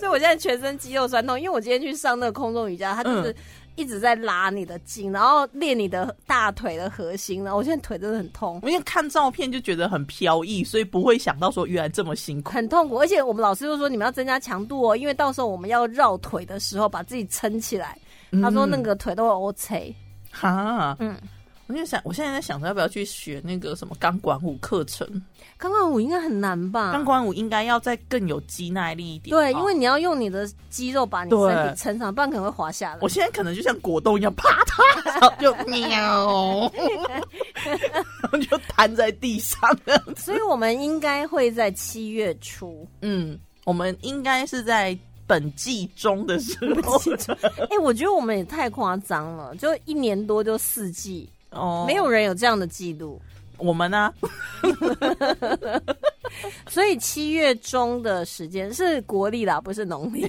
[0.00, 3.34] 所以我现在全身肌肉酸痛，因为我今天去上那个空中瑜伽，它就是嗯
[3.76, 8.60] 一直在拉你的筋，然后练你的大腿的核心，然后我现在腿真的很痛。
[8.62, 12.52] 因为看照片就觉得很飘逸，所以不会想到说原来这么辛苦。
[12.52, 17.98] 很痛苦，而且我们老师就说你们要增加强度哦，因为到时候我们要绕腿的时候把自己撑起来。
[18.42, 19.94] 他说那个腿都会 O C，
[20.32, 21.16] 哈，嗯，
[21.66, 25.08] 我就想，我现在在想着要不要去学那个什么钢管舞课程。
[25.56, 26.92] 钢管舞应该很难吧？
[26.92, 29.34] 钢管舞应该要再更有肌耐力一点。
[29.34, 33.08] 对，哦因为你要用你的肌肉把你身体撑长，不然可能会滑下来我。
[33.08, 36.70] 现在可能就像果冻一样，啪嗒，然后就 喵，
[37.64, 39.58] 然后就瘫在地上。
[40.16, 42.86] 所以我们应该会在七月初。
[43.00, 44.96] 嗯，我们应该是在
[45.26, 47.00] 本季中的时候。
[47.70, 53.20] 哎、我觉得我们也太夸张了，就一年多就四季，哦没有人有这样的记录。
[53.56, 54.12] 我们呢、
[56.68, 60.26] 所以七月中的时间是国历啦，不是农历。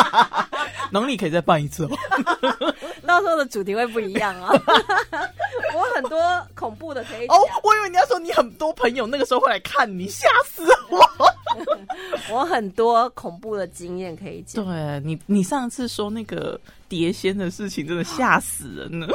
[0.92, 1.90] 农历可以再办一次哦。
[3.06, 4.52] 到时候的主题会不一样啊。
[5.74, 6.20] 我很多
[6.54, 7.34] 恐怖的可以，哦，
[7.64, 11.00] 我以为你要说你很多朋友那个时候会来看你，吓死我。
[12.30, 14.62] 我很多恐怖的经验可以讲。
[14.64, 19.08] 对你，你上次说那个碟仙的事情，真的吓死人了。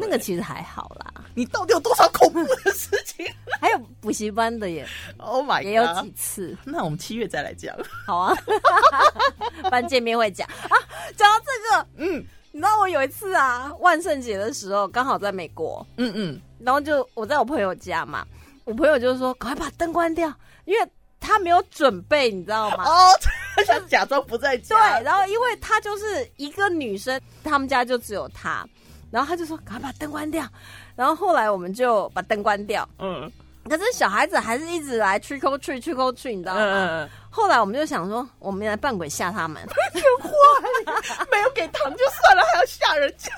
[0.00, 3.26] 那个其实还好啦，你到底有多少恐怖的事情
[3.60, 4.86] 还有补习班的耶
[5.18, 5.64] ？Oh my god！
[5.66, 7.76] 也有几次，那我们七月再来讲。
[8.06, 8.34] 好啊，
[9.70, 10.76] 班见面会讲啊。
[11.16, 12.24] 讲到这个，嗯
[12.54, 18.26] 你知道我有一次啊，万圣节的时候刚好在美国，嗯嗯，然后就我在我朋友家嘛，
[18.64, 20.30] 我朋友就说赶快把灯关掉，
[20.66, 20.86] 因为
[21.18, 22.84] 他没有准备，你知道吗？
[22.84, 23.08] 哦，
[23.56, 24.98] 他想假装不在家。
[24.98, 28.66] 对，然后因为他就是一个女生，他们家就只有她，
[29.12, 30.44] 然后他就说赶快把灯关掉，
[30.96, 33.30] 然后后来我们就把灯关掉，嗯。
[33.68, 37.08] 可是小孩子还是一直来 trick or treat trick or treat，你知道吗？
[37.34, 40.00] 后来我们就想说，我们来扮鬼吓他们，嗯，
[41.30, 43.30] 没有给糖就算了，还要吓人家。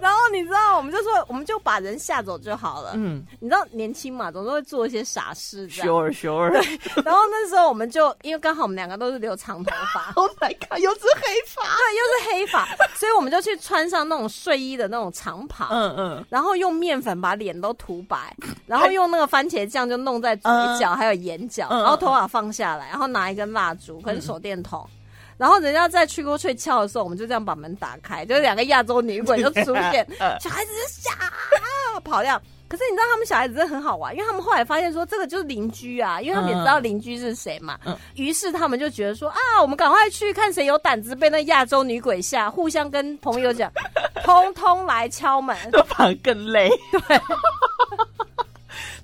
[0.00, 2.92] 然后你知道，我们就说，我们就把人吓走就好了。
[2.94, 5.88] 嗯你知道年轻嘛，总是会做一些傻事这样。
[5.88, 7.02] ，sure sure。
[7.02, 10.78] 然后那时候我们就因为刚好我们两个都是留长头发，Oh my god！
[10.78, 11.62] 又是黑发。
[11.62, 18.36] 对，又是黑发，所以我们就去穿上那种睡衣的那种长袍，嗯嗯，然后用面粉把脸都涂白，
[18.66, 24.88] 然后用那个番茄酱就弄在嘴角还有眼角，然后头发放下来，然后拿一根蜡烛跟手电筒。
[25.36, 32.40] 然后人家在去过吹敲的时候，我们就这样把门打开，就是两个亚洲女鬼就出现， 嗯小孩子就吓啊跑掉。
[32.68, 37.76] 可是你知道他们小孩子真的很好玩，因为他们后来发现说这个就是邻居啊，因为他们也知道邻居是谁嘛。
[37.84, 43.72] 嗯于是他们就觉得说啊，我们赶快去看谁有胆子被那亚洲女鬼吓，互相跟朋友讲，
[44.22, 45.56] 通通来敲门。
[45.72, 46.68] 就反而更累。
[47.08, 47.20] 对，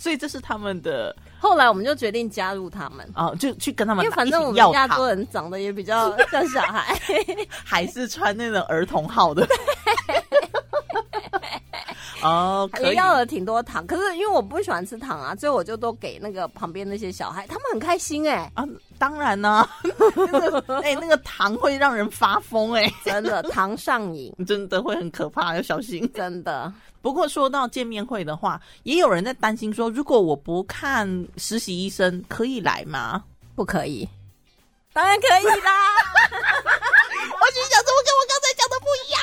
[0.06, 6.96] 所以这是他们的后来我们就决定加入他们，啊、就去跟他们因为反正我们亚洲人长得也比较 像小孩。
[12.22, 12.86] 哦，可以。
[12.90, 13.84] 也要了挺多糖。
[13.84, 18.64] 可是因为我不喜欢吃糖啊，所以我就都给那个旁边那些小孩，他们很开心哎、啊，
[18.98, 19.68] 当然呢、
[20.14, 26.10] 那个哎、那个糖会让人发疯哎、真的糖上瘾， 真的会很可怕，要小心。
[26.12, 26.72] 真的。
[27.02, 33.22] 不过说到见面会的话，也有人在担心说，如果我不看实习医生，可以来吗？
[33.54, 34.08] 不可以，
[34.92, 35.72] 当然可以啦，
[36.32, 39.20] 我心想，怎么跟我刚才讲的不一样？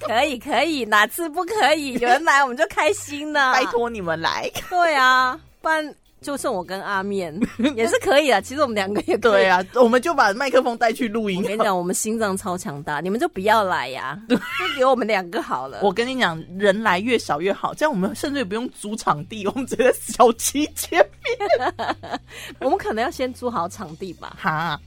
[0.00, 1.94] 可以可以，哪次不可以？
[1.94, 3.52] 有人来我们就开心呢。
[3.52, 4.50] 拜，托你们来。
[4.68, 7.34] 对啊，不然就剩我跟阿面
[7.74, 8.40] 也是可以啊。
[8.40, 9.48] 其实我们两个也可以对。
[9.48, 11.48] 啊，我们就把麦克风带去录音我。
[11.48, 14.36] 跟你讲，我们心脏超强大，你们就不要来呀， 就
[14.76, 15.80] 留我们两个好了。
[15.82, 21.74] 我跟你讲，人来越少越好，这样我们甚至也不用租场地，我们直接小七见面。
[22.60, 24.36] 我们可能要先租好场地吧。
[24.38, 24.78] 哈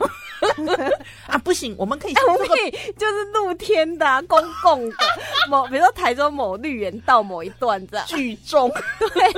[1.27, 4.95] 啊，不行，我们可以我们可以就是露天的、啊、公共的，
[5.49, 8.05] 某比如说台中某绿园道某一段这样。
[8.07, 8.69] 聚众，
[8.99, 9.33] 对，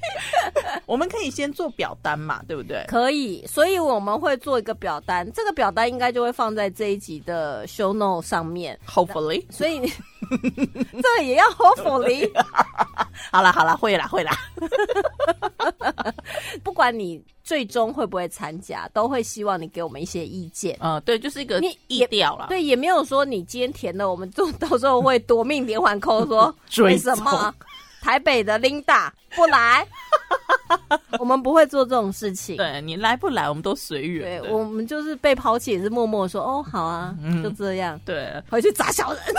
[0.86, 2.84] 我们可以先做表单嘛，对不对？
[2.88, 8.78] 可以，所以我们会做一个表单，这个表单应该就会放在这一集的 show note 上面。
[8.86, 12.30] Hopefully，所以这个也要 hopefully，
[13.30, 14.32] 好啦好啦，会啦会啦。
[16.62, 20.76] 不管你最终会不会参加，都会希望你给我们一些意见。
[20.80, 22.46] 嗯，对，就是一个你意调了。
[22.48, 27.54] 对，也没有说你今天填的，我们就到时候会夺命连环扣说追为什踪么
[28.00, 29.86] 台北的 Linda 不来？
[31.18, 32.56] 我们不会做这种事情。
[32.56, 34.50] 对你来不来，我们都随对缘对。
[34.50, 39.22] 我们就是被抛弃，也是默默地说哦，好啊，嗯就这样，对，回去砸小人。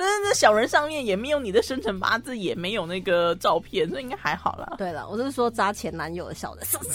[0.00, 4.74] 但是那小人上面也没有你的生辰八字，也没有那个照片，所以应该还好啦。
[4.78, 6.90] 对了，我是说砸前男友的小人，是不是？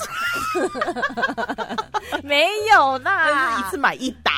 [2.23, 4.31] 没有但啦，是一次买一打，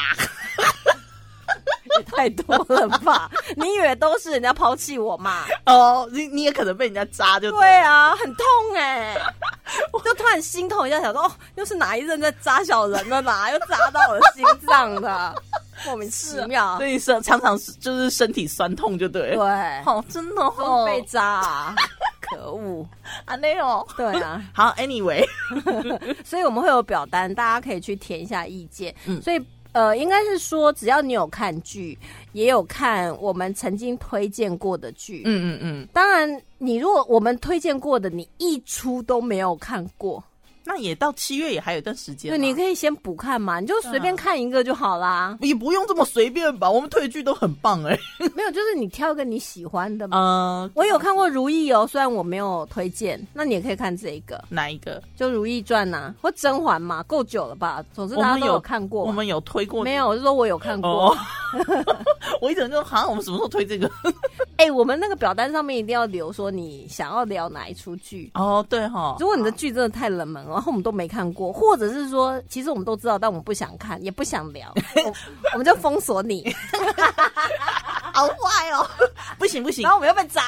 [1.97, 3.30] 也太多了吧？
[3.56, 5.45] 你以为都是人家抛弃我嘛？
[5.66, 8.45] 哦，你你也可能被人家扎就对啊，很痛
[8.76, 9.18] 哎、
[10.03, 13.49] 就突然心痛一下，想说哦，又是哪一任在扎小人了啦？
[13.51, 15.34] 又扎到我的心脏了，
[15.86, 16.78] 莫名其妙。
[16.78, 19.45] 所以是常常是就是身体酸痛就对了。
[19.45, 21.76] 对，哦，真的都哦，被扎、啊，
[22.22, 22.86] 可恶。
[23.26, 23.86] 啊那哦。
[23.95, 25.26] 对啊，好，Anyway，
[26.26, 28.93] 所以我们会有表单，大家可以去填一下意见。
[29.06, 29.39] 嗯所以
[29.76, 31.97] 呃，应该是说，只要你有看剧，
[32.32, 40.23] 也有看我们曾经推荐过的剧，嗯嗯嗯，当然，你如果我们推荐过的，你一出都没有看过，
[40.66, 45.38] 那也到七月也还有一段时间嘛，对，你可以先补看嘛，你就随便看一个就好啦。
[45.41, 46.70] 也不用这么随便吧？
[46.70, 47.97] 我们退剧都很棒哎。
[48.36, 50.18] 没有，就是你挑一个你喜欢的嘛。
[50.18, 55.01] 呃，我有看过《如懿》哦，虽然我没有推荐，那你也可以看这一个，哪一个？
[55.16, 57.84] 就《如懿传》呐，或《甄嬛》嘛，够久了吧？
[57.93, 59.11] 总之大家都有看过嘛。
[59.11, 61.09] 我们有推过没有，我是说我有看过。
[61.09, 61.18] 哦。
[62.41, 63.89] 我一整就好像我们什么时候推这个？
[64.58, 68.32] 哎、我们那个表单上面一定要留说你想要聊哪一出剧。
[68.36, 74.74] 哦，对哈，如果你的剧真的太冷门，然后我们都没看过，或者是说其实我们都知道，但我们不想看，也不想聊，
[75.06, 75.14] 我
[75.53, 76.53] 我们就封锁你，
[78.14, 78.88] 好坏哦！
[79.38, 80.41] 不行不行然后我们又被砸。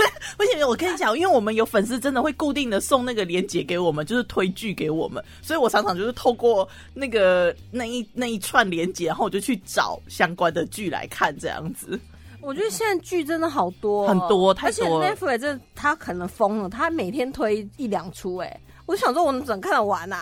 [0.36, 11.98] 不行，我跟你讲，因为我们有粉丝真的会固定的送那个链接给我们，就是推剧给我们，所以我常常就是透过那个那一那一串链接，然后我就去找相关的剧来看，这样子。
[12.44, 20.20] 我觉得现在剧真的好多哦、很多太而且 Netflix 这他可能疯了，他每天推一两出、哎，我想说我怎么看得完啊？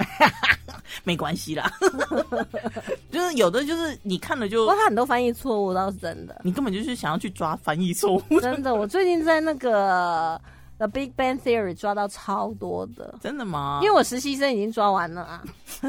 [1.05, 1.71] 没关系啦，
[3.11, 8.75] 就是有的就是你看了就不过他很多翻译错误倒是真的，你根本就是想要去抓翻译错误，真的。
[8.75, 10.41] 我最近在那个
[10.83, 13.15] The Big Bang Theory 抓到超多的。
[13.23, 13.79] 真的吗？
[13.85, 15.45] 因为我实习生已经抓完了啊，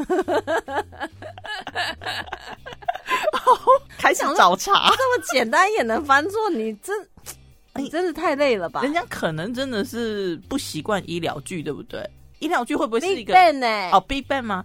[3.97, 6.95] 还想找茬，这么简单也能翻错，你真
[7.73, 12.07] 你真的太累了吧人家可能真的是不习惯医疗剧，对不对？
[12.37, 14.63] 医疗剧会不会是一？Big 个 Bang 呢、哦 Big Bang 吗？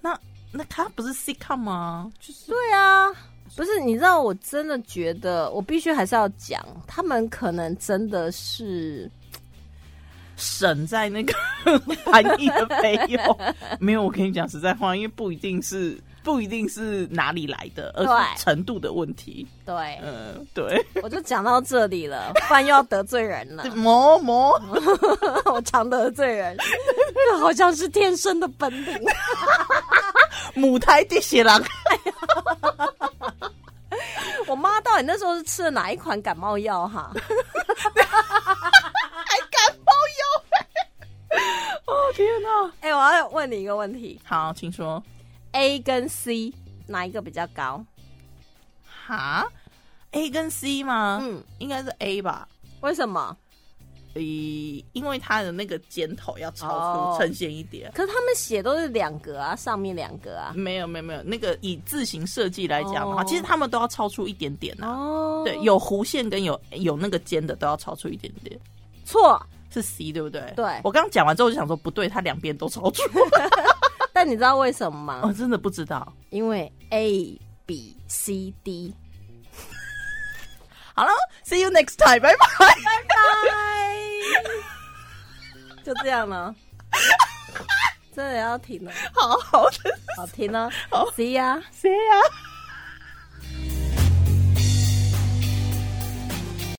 [0.00, 0.18] 那
[0.52, 2.10] 那他不是 sitcom 吗？
[2.18, 3.08] 就是对啊，
[3.54, 9.10] 不是，你知道，我真的觉得，我必须还是要讲，他们可能真的是，
[10.36, 11.34] 省在那个
[12.04, 13.38] 翻译的费用。
[13.80, 19.46] 没有，我跟你讲实在话，因为不一定是不一定是哪里来的，而对是程度的问题。
[19.64, 24.60] 对，嗯，对，我就讲到这里了，不然又要得罪人了， 魔魔
[25.46, 26.56] 我常得罪人，
[27.30, 28.98] 这好像是天生的本领。
[30.54, 31.62] 母胎地血狼，
[34.46, 37.10] 我妈到底那时候是吃了哪一款感冒药哈？
[41.86, 42.72] 哦天哪！
[42.80, 45.02] 哎、我要问你一个问题好，请说。
[45.52, 46.52] ，A 跟 C
[46.86, 47.84] 哪一个比较高？
[49.06, 49.46] 哈
[50.12, 51.20] A 跟 C 吗？
[51.22, 52.48] 嗯，应该是 A 吧。
[52.80, 53.36] 为什么？
[54.14, 57.92] 咦，因为它的那个尖头要超哦出，呈现一点。
[57.92, 60.52] 可是他们写都是两格啊，上面两格啊。
[60.56, 64.88] 没有没有没有，那个以字形设计来讲的话，哦其实他们都要超出一点点啊。
[64.88, 68.58] 哦，对，有弧线跟有有那个尖的都要超出一点点。
[69.04, 69.38] 错。
[69.80, 70.40] 是 C 对不对？
[70.56, 73.02] 对我刚刚讲完之后就想说不对，它两边都超出。
[74.12, 75.20] 但你知道为什么吗？
[75.24, 76.10] 我 真的不知道。
[76.30, 78.94] 因为 A、B、C、D。
[80.94, 81.10] 好了
[81.44, 82.36] ，See you next time，拜拜。
[82.58, 82.74] 拜
[83.08, 83.94] 拜，
[85.84, 86.54] 就这样了。
[88.16, 89.76] 真的要停了，好好的
[90.16, 91.62] 好停了好，See ya。
[91.70, 92.55] ，See ya。